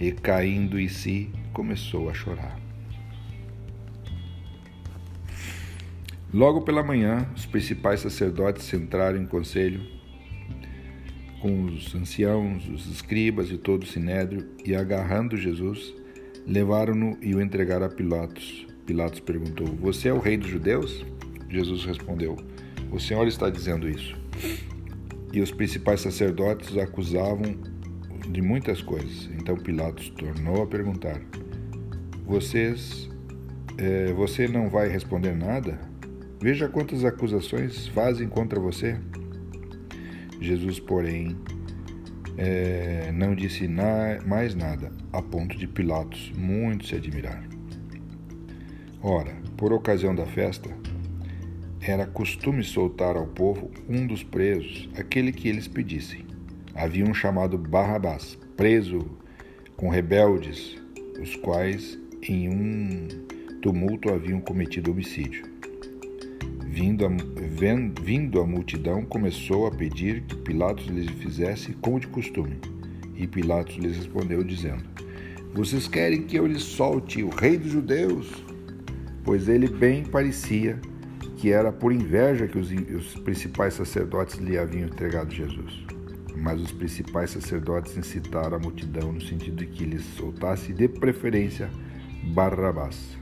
E 0.00 0.10
caindo 0.10 0.80
em 0.80 0.88
si, 0.88 1.30
começou 1.52 2.10
a 2.10 2.14
chorar. 2.14 2.58
Logo 6.34 6.62
pela 6.62 6.82
manhã, 6.82 7.28
os 7.36 7.46
principais 7.46 8.00
sacerdotes 8.00 8.72
entraram 8.72 9.22
em 9.22 9.26
conselho 9.26 10.01
com 11.42 11.64
os 11.64 11.92
anciãos, 11.92 12.68
os 12.68 12.86
escribas 12.86 13.50
e 13.50 13.58
todo 13.58 13.82
o 13.82 13.86
sinédrio, 13.86 14.46
e 14.64 14.76
agarrando 14.76 15.36
Jesus, 15.36 15.92
levaram-no 16.46 17.18
e 17.20 17.34
o 17.34 17.42
entregaram 17.42 17.84
a 17.84 17.88
Pilatos. 17.88 18.64
Pilatos 18.86 19.18
perguntou: 19.18 19.66
Você 19.66 20.08
é 20.08 20.14
o 20.14 20.20
rei 20.20 20.36
dos 20.36 20.48
judeus? 20.48 21.04
Jesus 21.50 21.84
respondeu: 21.84 22.36
O 22.92 23.00
Senhor 23.00 23.26
está 23.26 23.50
dizendo 23.50 23.88
isso. 23.88 24.16
E 25.32 25.40
os 25.40 25.50
principais 25.50 26.00
sacerdotes 26.00 26.76
acusavam 26.76 27.56
de 28.28 28.40
muitas 28.40 28.80
coisas. 28.80 29.28
Então 29.36 29.56
Pilatos 29.56 30.10
tornou 30.10 30.62
a 30.62 30.66
perguntar: 30.66 31.20
Vocês, 32.24 33.10
é, 33.78 34.12
você 34.12 34.46
não 34.46 34.70
vai 34.70 34.88
responder 34.88 35.34
nada? 35.34 35.76
Veja 36.40 36.68
quantas 36.68 37.04
acusações 37.04 37.88
fazem 37.88 38.28
contra 38.28 38.60
você. 38.60 38.96
Jesus, 40.42 40.80
porém, 40.80 41.36
é, 42.36 43.12
não 43.12 43.34
disse 43.34 43.68
na, 43.68 44.20
mais 44.26 44.54
nada, 44.54 44.92
a 45.12 45.22
ponto 45.22 45.56
de 45.56 45.66
Pilatos 45.66 46.32
muito 46.36 46.86
se 46.86 46.94
admirar. 46.94 47.46
Ora, 49.02 49.34
por 49.56 49.72
ocasião 49.72 50.14
da 50.14 50.26
festa, 50.26 50.70
era 51.80 52.06
costume 52.06 52.62
soltar 52.62 53.16
ao 53.16 53.26
povo 53.26 53.70
um 53.88 54.06
dos 54.06 54.22
presos, 54.22 54.88
aquele 54.96 55.32
que 55.32 55.48
eles 55.48 55.66
pedissem. 55.66 56.24
Havia 56.74 57.04
um 57.04 57.12
chamado 57.12 57.58
Barrabás, 57.58 58.38
preso 58.56 59.00
com 59.76 59.88
rebeldes, 59.88 60.80
os 61.20 61.34
quais 61.36 61.98
em 62.22 62.48
um 62.48 63.08
tumulto 63.60 64.12
haviam 64.12 64.40
cometido 64.40 64.92
homicídio. 64.92 65.44
Vindo 66.66 67.04
a, 67.04 67.08
vindo 67.52 68.40
a 68.40 68.46
multidão, 68.46 69.04
começou 69.04 69.66
a 69.66 69.70
pedir 69.70 70.22
que 70.22 70.36
Pilatos 70.36 70.86
lhes 70.86 71.10
fizesse 71.10 71.72
como 71.74 72.00
de 72.00 72.06
costume. 72.06 72.58
E 73.14 73.26
Pilatos 73.26 73.76
lhes 73.76 73.96
respondeu, 73.96 74.42
dizendo: 74.42 74.82
Vocês 75.54 75.86
querem 75.86 76.22
que 76.22 76.36
eu 76.36 76.46
lhes 76.46 76.62
solte 76.62 77.22
o 77.22 77.28
rei 77.28 77.58
dos 77.58 77.70
judeus? 77.70 78.42
Pois 79.22 79.48
ele 79.48 79.68
bem 79.68 80.04
parecia 80.04 80.80
que 81.36 81.52
era 81.52 81.70
por 81.70 81.92
inveja 81.92 82.48
que 82.48 82.58
os, 82.58 82.70
os 82.70 83.14
principais 83.20 83.74
sacerdotes 83.74 84.36
lhe 84.36 84.56
haviam 84.56 84.86
entregado 84.86 85.32
Jesus. 85.32 85.84
Mas 86.36 86.60
os 86.60 86.72
principais 86.72 87.30
sacerdotes 87.30 87.96
incitaram 87.96 88.56
a 88.56 88.60
multidão 88.60 89.12
no 89.12 89.20
sentido 89.20 89.56
de 89.56 89.66
que 89.66 89.84
lhes 89.84 90.04
soltasse 90.16 90.72
de 90.72 90.88
preferência 90.88 91.70
Barrabás. 92.32 93.18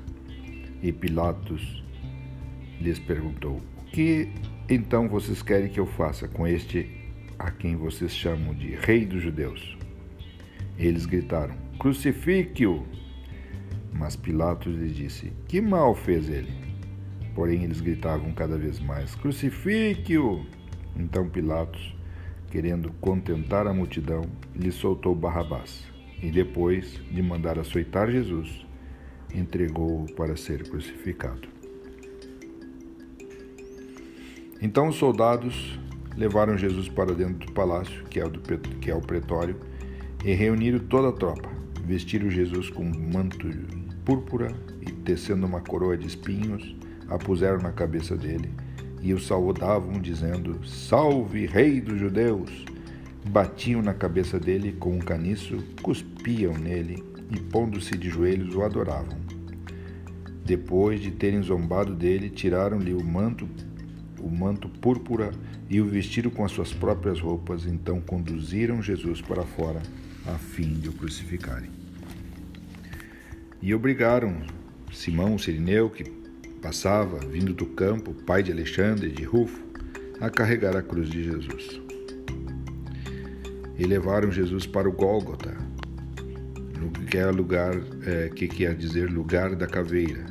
E 0.82 0.92
Pilatos 0.92 1.82
lhes 2.80 2.98
perguntou: 2.98 3.60
que 3.92 4.28
então 4.68 5.08
vocês 5.08 5.42
querem 5.42 5.68
que 5.68 5.80
eu 5.80 5.86
faça 5.86 6.28
com 6.28 6.46
este 6.46 6.88
a 7.38 7.50
quem 7.50 7.76
vocês 7.76 8.14
chamam 8.14 8.54
de 8.54 8.74
Rei 8.76 9.04
dos 9.04 9.22
Judeus? 9.22 9.76
Eles 10.78 11.06
gritaram: 11.06 11.54
Crucifique-o! 11.78 12.86
Mas 13.92 14.16
Pilatos 14.16 14.74
lhes 14.74 14.94
disse: 14.94 15.32
Que 15.48 15.60
mal 15.60 15.94
fez 15.94 16.28
ele? 16.28 16.52
Porém, 17.34 17.64
eles 17.64 17.80
gritavam 17.80 18.32
cada 18.32 18.56
vez 18.56 18.78
mais: 18.78 19.14
Crucifique-o! 19.16 20.46
Então 20.96 21.28
Pilatos, 21.28 21.96
querendo 22.50 22.92
contentar 23.00 23.66
a 23.66 23.74
multidão, 23.74 24.22
lhe 24.54 24.70
soltou 24.70 25.14
Barrabás 25.14 25.84
e, 26.22 26.30
depois 26.30 27.00
de 27.10 27.22
mandar 27.22 27.58
açoitar 27.58 28.10
Jesus, 28.10 28.66
entregou-o 29.34 30.12
para 30.14 30.36
ser 30.36 30.68
crucificado. 30.68 31.59
Então 34.62 34.88
os 34.88 34.96
soldados 34.96 35.78
levaram 36.16 36.58
Jesus 36.58 36.88
para 36.88 37.14
dentro 37.14 37.46
do 37.46 37.52
palácio, 37.52 38.04
que 38.04 38.20
é, 38.20 38.28
do, 38.28 38.40
que 38.40 38.90
é 38.90 38.94
o 38.94 39.00
pretório, 39.00 39.56
e 40.24 40.34
reuniram 40.34 40.78
toda 40.78 41.08
a 41.08 41.12
tropa. 41.12 41.48
Vestiram 41.84 42.30
Jesus 42.30 42.68
com 42.68 42.82
um 42.82 43.12
manto 43.12 43.48
púrpura 44.04 44.54
e, 44.82 44.92
tecendo 44.92 45.46
uma 45.46 45.60
coroa 45.60 45.96
de 45.96 46.06
espinhos, 46.06 46.76
a 47.08 47.16
puseram 47.16 47.58
na 47.58 47.72
cabeça 47.72 48.16
dele 48.16 48.50
e 49.02 49.14
o 49.14 49.18
saudavam, 49.18 49.92
dizendo: 50.00 50.64
Salve, 50.66 51.46
Rei 51.46 51.80
dos 51.80 51.98
Judeus! 51.98 52.64
Batiam 53.28 53.82
na 53.82 53.92
cabeça 53.92 54.38
dele 54.38 54.72
com 54.72 54.92
um 54.92 54.98
caniço, 54.98 55.58
cuspiam 55.82 56.54
nele 56.54 57.04
e, 57.30 57.38
pondo-se 57.38 57.96
de 57.96 58.08
joelhos, 58.08 58.54
o 58.54 58.62
adoravam. 58.62 59.18
Depois 60.44 61.00
de 61.00 61.10
terem 61.10 61.42
zombado 61.42 61.94
dele, 61.94 62.30
tiraram-lhe 62.30 62.92
o 62.94 63.04
manto 63.04 63.48
o 64.22 64.30
manto 64.30 64.68
púrpura 64.68 65.30
e 65.68 65.80
o 65.80 65.86
vestiram 65.86 66.30
com 66.30 66.44
as 66.44 66.52
suas 66.52 66.72
próprias 66.72 67.20
roupas, 67.20 67.66
então 67.66 68.00
conduziram 68.00 68.82
Jesus 68.82 69.20
para 69.20 69.42
fora 69.42 69.82
a 70.26 70.38
fim 70.38 70.74
de 70.74 70.88
o 70.88 70.92
crucificarem. 70.92 71.70
E 73.62 73.74
obrigaram 73.74 74.36
Simão 74.92 75.38
Sirineu, 75.38 75.90
que 75.90 76.04
passava, 76.62 77.18
vindo 77.18 77.52
do 77.52 77.66
campo, 77.66 78.12
pai 78.12 78.42
de 78.42 78.52
Alexandre 78.52 79.08
e 79.08 79.12
de 79.12 79.24
Rufo, 79.24 79.62
a 80.20 80.28
carregar 80.28 80.76
a 80.76 80.82
cruz 80.82 81.08
de 81.08 81.24
Jesus. 81.24 81.80
E 83.78 83.84
levaram 83.84 84.30
Jesus 84.30 84.66
para 84.66 84.88
o 84.88 84.92
Gólgota, 84.92 85.56
que 87.10 87.18
é 87.18 87.26
lugar 87.26 87.74
é, 88.06 88.28
que 88.28 88.46
quer 88.46 88.74
dizer 88.74 89.10
lugar 89.10 89.56
da 89.56 89.66
caveira, 89.66 90.26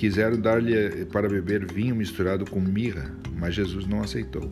Quiseram 0.00 0.40
dar-lhe 0.40 0.74
eh, 0.74 1.04
para 1.04 1.28
beber 1.28 1.70
vinho 1.70 1.94
misturado 1.94 2.50
com 2.50 2.58
mirra, 2.58 3.14
mas 3.36 3.54
Jesus 3.54 3.86
não 3.86 4.00
aceitou. 4.00 4.50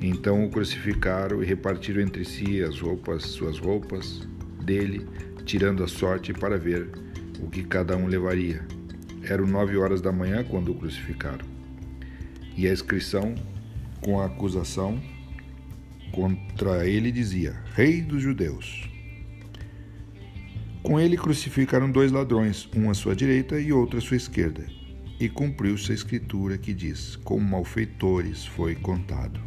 Então 0.00 0.44
o 0.44 0.48
crucificaram 0.48 1.42
e 1.42 1.44
repartiram 1.44 2.00
entre 2.00 2.24
si 2.24 2.62
as 2.62 2.78
roupas, 2.78 3.24
suas 3.24 3.58
roupas 3.58 4.22
dele, 4.62 5.08
tirando 5.44 5.82
a 5.82 5.88
sorte 5.88 6.32
para 6.32 6.56
ver 6.56 6.88
o 7.40 7.50
que 7.50 7.64
cada 7.64 7.96
um 7.96 8.06
levaria. 8.06 8.64
Eram 9.24 9.44
nove 9.44 9.76
horas 9.76 10.00
da 10.00 10.12
manhã 10.12 10.44
quando 10.44 10.70
o 10.70 10.76
crucificaram. 10.76 11.44
E 12.56 12.68
a 12.68 12.72
inscrição 12.72 13.34
com 14.00 14.20
a 14.20 14.26
acusação 14.26 15.02
contra 16.12 16.86
ele 16.86 17.10
dizia: 17.10 17.56
Rei 17.74 18.00
dos 18.00 18.22
Judeus. 18.22 18.93
Com 20.84 21.00
ele 21.00 21.16
crucificaram 21.16 21.90
dois 21.90 22.12
ladrões, 22.12 22.68
um 22.76 22.90
à 22.90 22.94
sua 22.94 23.16
direita 23.16 23.58
e 23.58 23.72
outro 23.72 23.96
à 23.96 24.02
sua 24.02 24.18
esquerda. 24.18 24.66
E 25.18 25.30
cumpriu-se 25.30 25.90
a 25.90 25.94
escritura 25.94 26.58
que 26.58 26.74
diz: 26.74 27.16
Como 27.16 27.40
malfeitores 27.40 28.44
foi 28.44 28.74
contado. 28.74 29.40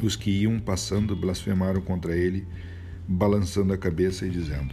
Os 0.00 0.14
que 0.14 0.30
iam 0.30 0.60
passando 0.60 1.16
blasfemaram 1.16 1.80
contra 1.80 2.16
ele, 2.16 2.46
balançando 3.08 3.72
a 3.72 3.76
cabeça 3.76 4.24
e 4.24 4.30
dizendo: 4.30 4.72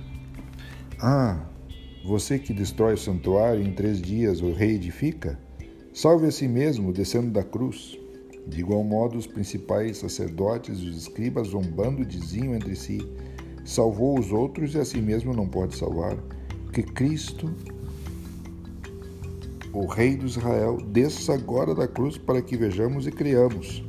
Ah, 0.99 1.49
você 2.05 2.37
que 2.37 2.53
destrói 2.53 2.93
o 2.93 2.97
santuário 2.97 3.63
em 3.63 3.73
três 3.73 3.99
dias 3.99 4.39
o 4.39 4.53
reedifica? 4.53 5.39
Salve 5.95 6.27
a 6.27 6.31
si 6.31 6.47
mesmo, 6.47 6.93
descendo 6.93 7.31
da 7.31 7.43
cruz. 7.43 7.97
De 8.47 8.59
igual 8.59 8.83
modo, 8.83 9.17
os 9.17 9.25
principais 9.25 9.97
sacerdotes 9.97 10.77
e 10.77 10.85
os 10.85 10.95
escribas, 10.95 11.47
zombando, 11.47 12.05
diziam 12.05 12.53
entre 12.53 12.75
si: 12.75 12.99
salvou 13.63 14.19
os 14.19 14.31
outros 14.31 14.73
e 14.75 14.79
a 14.79 14.85
si 14.85 15.01
mesmo 15.01 15.33
não 15.33 15.47
pode 15.47 15.75
salvar, 15.75 16.17
que 16.71 16.83
Cristo, 16.83 17.51
o 19.73 19.85
Rei 19.85 20.15
de 20.15 20.25
Israel, 20.25 20.77
desça 20.77 21.33
agora 21.33 21.73
da 21.73 21.87
cruz 21.87 22.17
para 22.17 22.41
que 22.41 22.57
vejamos 22.57 23.07
e 23.07 23.11
criamos. 23.11 23.83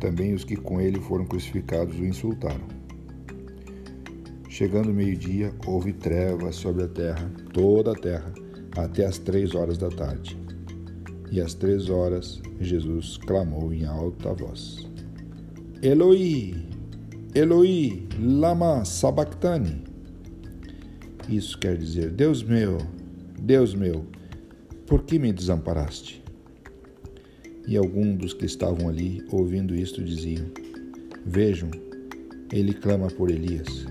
Também 0.00 0.34
os 0.34 0.44
que 0.44 0.56
com 0.56 0.80
ele 0.80 0.98
foram 1.00 1.26
crucificados 1.26 1.98
o 1.98 2.04
insultaram. 2.04 2.80
Chegando 4.48 4.92
meio-dia, 4.92 5.54
houve 5.66 5.92
trevas 5.92 6.56
sobre 6.56 6.84
a 6.84 6.88
terra, 6.88 7.30
toda 7.52 7.92
a 7.92 7.94
terra, 7.94 8.32
até 8.76 9.06
as 9.06 9.18
três 9.18 9.54
horas 9.54 9.78
da 9.78 9.88
tarde. 9.88 10.38
E 11.30 11.40
às 11.40 11.54
três 11.54 11.88
horas, 11.88 12.42
Jesus 12.60 13.16
clamou 13.18 13.72
em 13.72 13.84
alta 13.84 14.34
voz: 14.34 14.86
Eloi, 15.82 16.69
Eloi, 17.32 18.08
lama 18.18 18.84
sabachthani. 18.84 19.84
Isso 21.28 21.56
quer 21.60 21.76
dizer: 21.76 22.10
Deus 22.10 22.42
meu, 22.42 22.78
Deus 23.40 23.72
meu, 23.72 24.04
por 24.84 25.04
que 25.04 25.16
me 25.16 25.32
desamparaste? 25.32 26.24
E 27.68 27.76
alguns 27.76 28.18
dos 28.18 28.32
que 28.34 28.46
estavam 28.46 28.88
ali, 28.88 29.24
ouvindo 29.30 29.76
isto, 29.76 30.02
diziam: 30.02 30.46
Vejam, 31.24 31.70
ele 32.52 32.74
clama 32.74 33.06
por 33.06 33.30
Elias. 33.30 33.86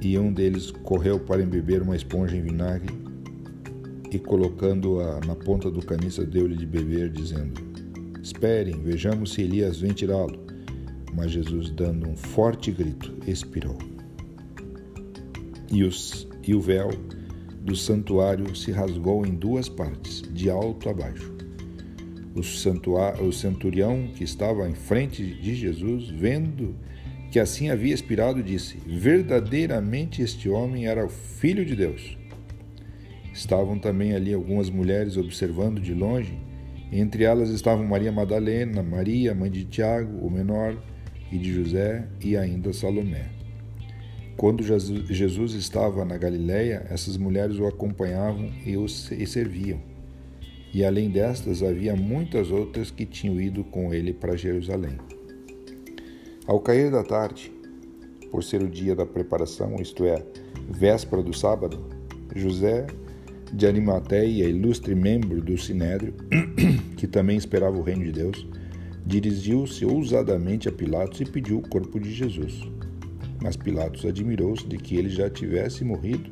E 0.00 0.18
um 0.18 0.32
deles 0.32 0.70
correu 0.70 1.20
para 1.20 1.42
embeber 1.42 1.82
uma 1.82 1.96
esponja 1.96 2.34
em 2.34 2.40
vinagre 2.40 2.94
e, 4.10 4.18
colocando-a 4.18 5.20
na 5.26 5.36
ponta 5.36 5.70
do 5.70 5.84
caniço, 5.84 6.24
deu-lhe 6.24 6.56
de 6.56 6.64
beber, 6.64 7.10
dizendo: 7.10 7.60
Esperem, 8.22 8.80
vejamos 8.80 9.34
se 9.34 9.42
Elias 9.42 9.80
vem 9.80 9.92
tirá-lo. 9.92 10.53
Mas 11.14 11.30
Jesus, 11.30 11.70
dando 11.70 12.08
um 12.08 12.16
forte 12.16 12.72
grito, 12.72 13.14
expirou. 13.26 13.78
E, 15.70 15.84
os, 15.84 16.28
e 16.46 16.54
o 16.54 16.60
véu 16.60 16.90
do 17.60 17.74
santuário 17.74 18.54
se 18.54 18.70
rasgou 18.70 19.24
em 19.24 19.34
duas 19.34 19.68
partes, 19.68 20.22
de 20.22 20.50
alto 20.50 20.88
a 20.88 20.92
baixo. 20.92 21.32
O, 22.34 22.40
o 23.26 23.32
centurião 23.32 24.08
que 24.14 24.24
estava 24.24 24.68
em 24.68 24.74
frente 24.74 25.24
de 25.24 25.54
Jesus, 25.54 26.08
vendo 26.08 26.76
que 27.30 27.40
assim 27.40 27.70
havia 27.70 27.94
expirado, 27.94 28.42
disse: 28.42 28.76
Verdadeiramente 28.86 30.20
este 30.20 30.48
homem 30.48 30.86
era 30.86 31.04
o 31.04 31.08
Filho 31.08 31.64
de 31.64 31.74
Deus. 31.74 32.18
Estavam 33.32 33.78
também 33.78 34.14
ali 34.14 34.32
algumas 34.32 34.70
mulheres 34.70 35.16
observando 35.16 35.80
de 35.80 35.94
longe. 35.94 36.38
Entre 36.92 37.24
elas 37.24 37.50
estavam 37.50 37.84
Maria 37.84 38.12
Madalena, 38.12 38.82
Maria, 38.82 39.34
mãe 39.34 39.50
de 39.50 39.64
Tiago, 39.64 40.24
o 40.24 40.30
menor, 40.30 40.76
e 41.30 41.38
de 41.38 41.52
José 41.52 42.06
e 42.20 42.36
ainda 42.36 42.72
Salomé. 42.72 43.30
Quando 44.36 44.64
Jesus 44.64 45.52
estava 45.52 46.04
na 46.04 46.18
Galiléia, 46.18 46.86
essas 46.90 47.16
mulheres 47.16 47.58
o 47.58 47.66
acompanhavam 47.66 48.52
e 48.64 48.76
o 48.76 48.88
serviam. 48.88 49.80
E 50.72 50.84
além 50.84 51.08
destas, 51.08 51.62
havia 51.62 51.94
muitas 51.94 52.50
outras 52.50 52.90
que 52.90 53.06
tinham 53.06 53.40
ido 53.40 53.62
com 53.62 53.94
ele 53.94 54.12
para 54.12 54.36
Jerusalém. 54.36 54.98
Ao 56.46 56.58
cair 56.58 56.90
da 56.90 57.04
tarde, 57.04 57.52
por 58.30 58.42
ser 58.42 58.60
o 58.60 58.68
dia 58.68 58.96
da 58.96 59.06
preparação, 59.06 59.76
isto 59.80 60.04
é, 60.04 60.20
véspera 60.68 61.22
do 61.22 61.32
sábado, 61.32 61.86
José 62.34 62.88
de 63.52 63.66
Arimateia, 63.66 64.48
ilustre 64.48 64.96
membro 64.96 65.40
do 65.40 65.56
Sinédrio, 65.56 66.12
que 66.98 67.06
também 67.06 67.36
esperava 67.36 67.78
o 67.78 67.82
reino 67.82 68.02
de 68.04 68.10
Deus, 68.10 68.46
dirigiu-se 69.06 69.84
ousadamente 69.84 70.68
a 70.68 70.72
Pilatos 70.72 71.20
e 71.20 71.24
pediu 71.24 71.58
o 71.58 71.68
corpo 71.68 72.00
de 72.00 72.10
Jesus. 72.10 72.60
Mas 73.42 73.56
Pilatos 73.56 74.04
admirou-se 74.06 74.66
de 74.66 74.78
que 74.78 74.96
ele 74.96 75.10
já 75.10 75.28
tivesse 75.28 75.84
morrido 75.84 76.30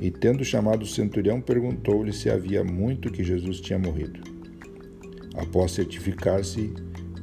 e, 0.00 0.10
tendo 0.10 0.44
chamado 0.44 0.82
o 0.82 0.86
centurião, 0.86 1.40
perguntou-lhe 1.40 2.12
se 2.12 2.30
havia 2.30 2.64
muito 2.64 3.12
que 3.12 3.22
Jesus 3.22 3.60
tinha 3.60 3.78
morrido. 3.78 4.20
Após 5.34 5.72
certificar-se 5.72 6.72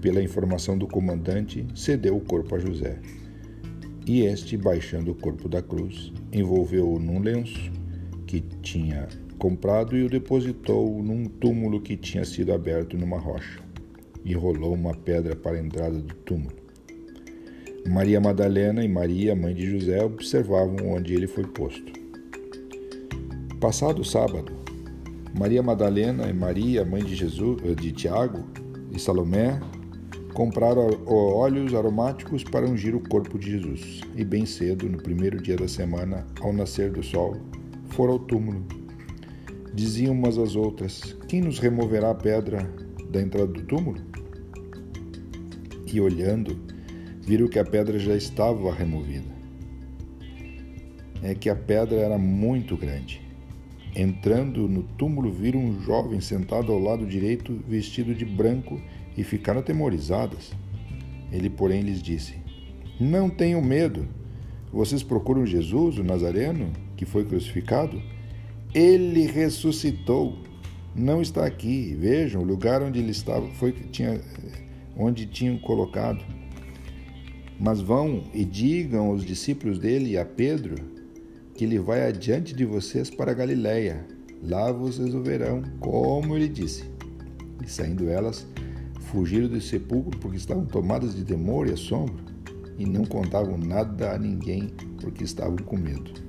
pela 0.02 0.22
informação 0.22 0.78
do 0.78 0.88
comandante, 0.88 1.66
cedeu 1.74 2.16
o 2.16 2.22
corpo 2.22 2.56
a 2.56 2.60
José. 2.60 3.00
E 4.06 4.22
este, 4.22 4.56
baixando 4.56 5.12
o 5.12 5.16
corpo 5.16 5.50
da 5.50 5.64
cruz, 5.64 6.14
envolveu-o 6.32 7.00
num 7.00 7.20
lenço 7.20 7.72
que 8.28 8.40
tinha 8.62 9.08
comprado 9.40 9.98
e 9.98 10.04
o 10.04 10.10
depositou 10.10 11.02
num 11.02 11.26
túmulo 11.26 11.82
que 11.82 11.98
tinha 11.98 12.24
sido 12.24 12.54
aberto 12.54 12.96
numa 12.96 13.18
rocha 13.18 13.65
e 14.26 14.34
rolou 14.34 14.74
uma 14.74 14.94
pedra 14.94 15.36
para 15.36 15.56
a 15.56 15.62
entrada 15.62 16.00
do 16.00 16.14
túmulo. 16.16 16.66
Maria 17.88 18.20
Madalena 18.20 18.84
e 18.84 18.88
Maria, 18.88 19.36
mãe 19.36 19.54
de 19.54 19.70
José, 19.70 20.04
observavam 20.04 20.76
onde 20.90 21.14
ele 21.14 21.28
foi 21.28 21.46
posto. 21.46 21.94
Passado 23.60 24.02
o 24.02 24.06
sábado, 24.06 24.52
Maria 25.38 25.62
Madalena 25.62 26.28
e 26.28 26.34
Maria, 26.34 26.84
mãe 26.84 27.04
de 27.04 27.14
Jesus, 27.14 27.62
eh, 27.64 27.76
de 27.76 27.92
Tiago 27.92 28.44
e 28.92 29.00
Salomé, 29.00 29.60
compraram 30.34 30.90
óleos 31.06 31.76
aromáticos 31.76 32.44
para 32.44 32.66
ungir 32.66 32.96
o 32.96 33.08
corpo 33.08 33.38
de 33.38 33.52
Jesus. 33.52 34.02
E 34.16 34.26
bem 34.26 34.46
cedo, 34.46 34.90
no 34.90 34.98
primeiro 34.98 35.42
dia 35.42 35.56
da 35.56 35.68
semana, 35.68 36.26
ao 36.42 36.52
nascer 36.52 36.92
do 36.92 37.04
sol, 37.04 37.38
foram 37.90 38.14
ao 38.14 38.20
túmulo. 38.20 38.66
Diziam 39.74 40.14
umas 40.14 40.38
às 40.38 40.56
outras: 40.56 41.16
Quem 41.28 41.42
nos 41.42 41.60
removerá 41.60 42.10
a 42.10 42.16
pedra 42.16 42.68
da 43.10 43.22
entrada 43.22 43.48
do 43.48 43.62
túmulo? 43.64 44.15
E 45.92 46.02
olhando, 46.02 46.58
viram 47.22 47.48
que 47.48 47.60
a 47.60 47.64
pedra 47.64 47.98
já 47.98 48.16
estava 48.16 48.74
removida. 48.74 49.34
É 51.24 51.34
que 51.34 51.50
a 51.50 51.56
pedra 51.56 51.98
era 51.98 52.18
muito 52.18 52.78
grande. 52.78 53.22
Entrando 53.96 54.68
no 54.68 54.84
túmulo, 54.84 55.32
viram 55.32 55.60
um 55.60 55.82
jovem 55.82 56.20
sentado 56.20 56.72
ao 56.72 56.80
lado 56.80 57.06
direito, 57.06 57.64
vestido 57.68 58.14
de 58.14 58.26
branco, 58.26 58.82
e 59.18 59.24
ficaram 59.24 59.62
atemorizadas. 59.62 60.52
Ele, 61.32 61.50
porém, 61.50 61.82
lhes 61.82 62.02
disse: 62.02 62.36
Não 63.00 63.30
tenham 63.30 63.62
medo. 63.62 64.08
Vocês 64.72 65.02
procuram 65.02 65.46
Jesus, 65.46 65.98
o 65.98 66.04
Nazareno, 66.04 66.72
que 66.98 67.06
foi 67.06 67.24
crucificado? 67.24 68.02
Ele 68.74 69.26
ressuscitou. 69.26 70.38
Não 70.94 71.22
está 71.22 71.46
aqui. 71.46 71.96
Vejam, 71.98 72.42
o 72.42 72.46
lugar 72.46 72.82
onde 72.82 73.00
ele 73.00 73.12
estava 73.12 73.48
foi 73.52 73.72
tinha 73.72 74.20
onde 74.98 75.26
tinham 75.26 75.58
colocado. 75.58 76.24
Mas 77.60 77.80
vão 77.80 78.24
e 78.34 78.44
digam 78.44 79.08
aos 79.08 79.24
discípulos 79.24 79.80
dele 79.80 80.12
e 80.12 80.18
a 80.18 80.26
Pedro 80.26 80.76
que 81.54 81.64
ele 81.64 81.80
vai 81.80 82.06
adiante 82.06 82.54
de 82.54 82.66
vocês 82.66 83.10
para 83.10 83.34
Galiléia. 83.34 84.06
Lá 84.44 84.72
vocês 84.72 85.16
o 85.16 85.24
verão, 85.24 85.64
como 85.80 86.36
ele 86.36 86.50
disse. 86.50 86.84
E 87.64 87.70
saindo 87.70 88.10
elas, 88.10 88.46
fugiram 89.00 89.48
do 89.48 89.62
sepulcro 89.62 90.20
porque 90.20 90.38
estavam 90.38 90.66
tomadas 90.66 91.16
de 91.16 91.24
temor 91.24 91.68
e 91.68 91.74
assombro 91.74 92.26
e 92.78 92.86
não 92.86 93.06
contavam 93.06 93.58
nada 93.58 94.14
a 94.14 94.18
ninguém 94.18 94.68
porque 95.00 95.24
estavam 95.24 95.58
com 95.58 95.78
medo. 95.78 96.25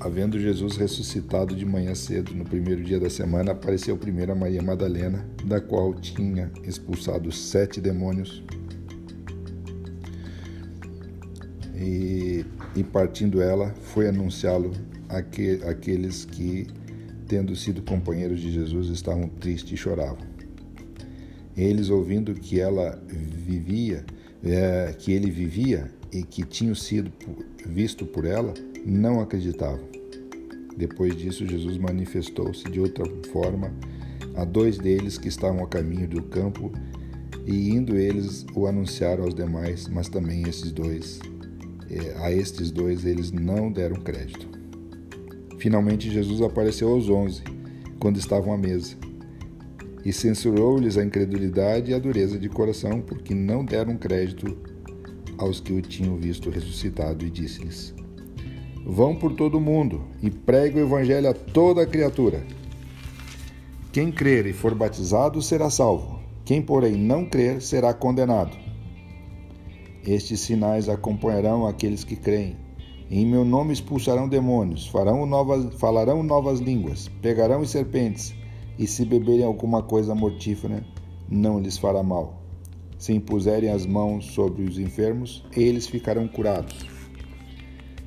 Havendo 0.00 0.38
Jesus 0.38 0.76
ressuscitado 0.76 1.56
de 1.56 1.66
manhã 1.66 1.94
cedo, 1.94 2.32
no 2.34 2.44
primeiro 2.44 2.84
dia 2.84 3.00
da 3.00 3.10
semana, 3.10 3.52
apareceu 3.52 3.96
primeiro 3.96 4.32
a 4.32 4.34
Maria 4.34 4.62
Madalena, 4.62 5.26
da 5.44 5.60
qual 5.60 5.92
tinha 5.94 6.50
expulsado 6.62 7.32
sete 7.32 7.80
demônios. 7.80 8.42
E, 11.74 12.44
e 12.76 12.84
partindo 12.84 13.42
ela, 13.42 13.74
foi 13.82 14.08
anunciá-lo 14.08 14.72
àqueles 15.08 16.24
que 16.24 16.66
tendo 17.28 17.54
sido 17.54 17.82
companheiros 17.82 18.40
de 18.40 18.50
Jesus, 18.50 18.88
estavam 18.88 19.28
tristes 19.28 19.72
e 19.72 19.76
choravam. 19.76 20.26
Eles, 21.56 21.90
ouvindo 21.90 22.34
que 22.34 22.58
ela 22.58 23.00
vivia, 23.06 24.04
é, 24.42 24.94
que 24.98 25.12
ele 25.12 25.30
vivia 25.30 25.90
e 26.12 26.22
que 26.22 26.44
tinha 26.44 26.74
sido 26.74 27.12
visto 27.66 28.06
por 28.06 28.24
ela, 28.24 28.54
não 28.84 29.20
acreditavam. 29.20 29.86
Depois 30.76 31.16
disso, 31.16 31.46
Jesus 31.46 31.76
manifestou-se 31.76 32.64
de 32.70 32.80
outra 32.80 33.04
forma 33.32 33.72
a 34.36 34.44
dois 34.44 34.78
deles 34.78 35.18
que 35.18 35.28
estavam 35.28 35.64
a 35.64 35.66
caminho 35.66 36.06
do 36.06 36.22
campo, 36.22 36.70
e 37.44 37.70
indo 37.70 37.96
eles 37.96 38.46
o 38.54 38.66
anunciaram 38.66 39.24
aos 39.24 39.34
demais, 39.34 39.88
mas 39.88 40.08
também 40.08 40.48
esses 40.48 40.70
dois, 40.70 41.18
é, 41.90 42.16
a 42.22 42.30
estes 42.30 42.70
dois 42.70 43.04
eles 43.04 43.32
não 43.32 43.72
deram 43.72 43.96
crédito. 43.96 44.46
Finalmente, 45.58 46.10
Jesus 46.10 46.40
apareceu 46.40 46.90
aos 46.90 47.08
onze, 47.08 47.42
quando 47.98 48.18
estavam 48.18 48.52
à 48.52 48.58
mesa, 48.58 48.94
e 50.04 50.12
censurou-lhes 50.12 50.96
a 50.96 51.04
incredulidade 51.04 51.90
e 51.90 51.94
a 51.94 51.98
dureza 51.98 52.38
de 52.38 52.48
coração, 52.48 53.00
porque 53.00 53.34
não 53.34 53.64
deram 53.64 53.96
crédito 53.96 54.56
aos 55.38 55.60
que 55.60 55.72
o 55.72 55.80
tinham 55.80 56.16
visto 56.16 56.50
ressuscitado, 56.50 57.24
e 57.24 57.30
disse-lhes: 57.30 57.94
Vão 58.84 59.16
por 59.16 59.34
todo 59.34 59.58
o 59.58 59.60
mundo 59.60 60.02
e 60.22 60.30
pregue 60.30 60.78
o 60.78 60.82
evangelho 60.82 61.30
a 61.30 61.34
toda 61.34 61.86
criatura. 61.86 62.44
Quem 63.92 64.12
crer 64.12 64.46
e 64.46 64.52
for 64.52 64.74
batizado 64.74 65.40
será 65.40 65.70
salvo, 65.70 66.20
quem, 66.44 66.60
porém, 66.60 66.96
não 66.96 67.24
crer 67.24 67.62
será 67.62 67.94
condenado. 67.94 68.56
Estes 70.06 70.40
sinais 70.40 70.88
acompanharão 70.88 71.66
aqueles 71.66 72.04
que 72.04 72.16
creem 72.16 72.56
em 73.10 73.24
meu 73.24 73.42
nome 73.42 73.72
expulsarão 73.72 74.28
demônios, 74.28 74.86
farão 74.86 75.24
novas, 75.24 75.74
falarão 75.76 76.22
novas 76.22 76.60
línguas, 76.60 77.08
pegarão 77.22 77.64
serpentes, 77.64 78.34
e 78.78 78.86
se 78.86 79.02
beberem 79.02 79.44
alguma 79.44 79.82
coisa 79.82 80.14
mortífera, 80.14 80.84
não 81.26 81.58
lhes 81.58 81.78
fará 81.78 82.02
mal. 82.02 82.37
Se 82.98 83.12
impuserem 83.12 83.70
as 83.70 83.86
mãos 83.86 84.26
sobre 84.26 84.64
os 84.64 84.78
enfermos, 84.78 85.44
eles 85.56 85.86
ficarão 85.86 86.26
curados. 86.26 86.76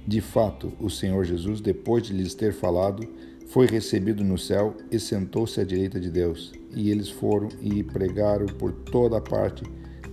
De 0.05 0.19
fato, 0.19 0.73
o 0.79 0.89
Senhor 0.89 1.23
Jesus, 1.23 1.61
depois 1.61 2.03
de 2.03 2.13
lhes 2.13 2.33
ter 2.33 2.53
falado, 2.53 3.07
foi 3.47 3.67
recebido 3.67 4.23
no 4.23 4.37
céu 4.37 4.75
e 4.91 4.99
sentou-se 4.99 5.59
à 5.59 5.63
direita 5.63 5.99
de 5.99 6.09
Deus. 6.09 6.51
E 6.75 6.89
eles 6.89 7.09
foram 7.09 7.49
e 7.61 7.83
pregaram 7.83 8.45
por 8.45 8.71
toda 8.71 9.21
parte, 9.21 9.63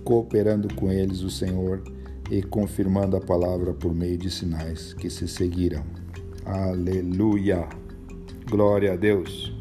cooperando 0.03 0.73
com 0.75 0.91
eles 0.91 1.21
o 1.21 1.29
Senhor 1.29 1.83
e 2.31 2.41
confirmando 2.41 3.17
a 3.17 3.21
palavra 3.21 3.73
por 3.73 3.93
meio 3.93 4.17
de 4.17 4.29
sinais 4.29 4.93
que 4.93 5.09
se 5.09 5.27
seguiram. 5.27 5.83
Aleluia! 6.45 7.67
Glória 8.49 8.93
a 8.93 8.95
Deus! 8.95 9.58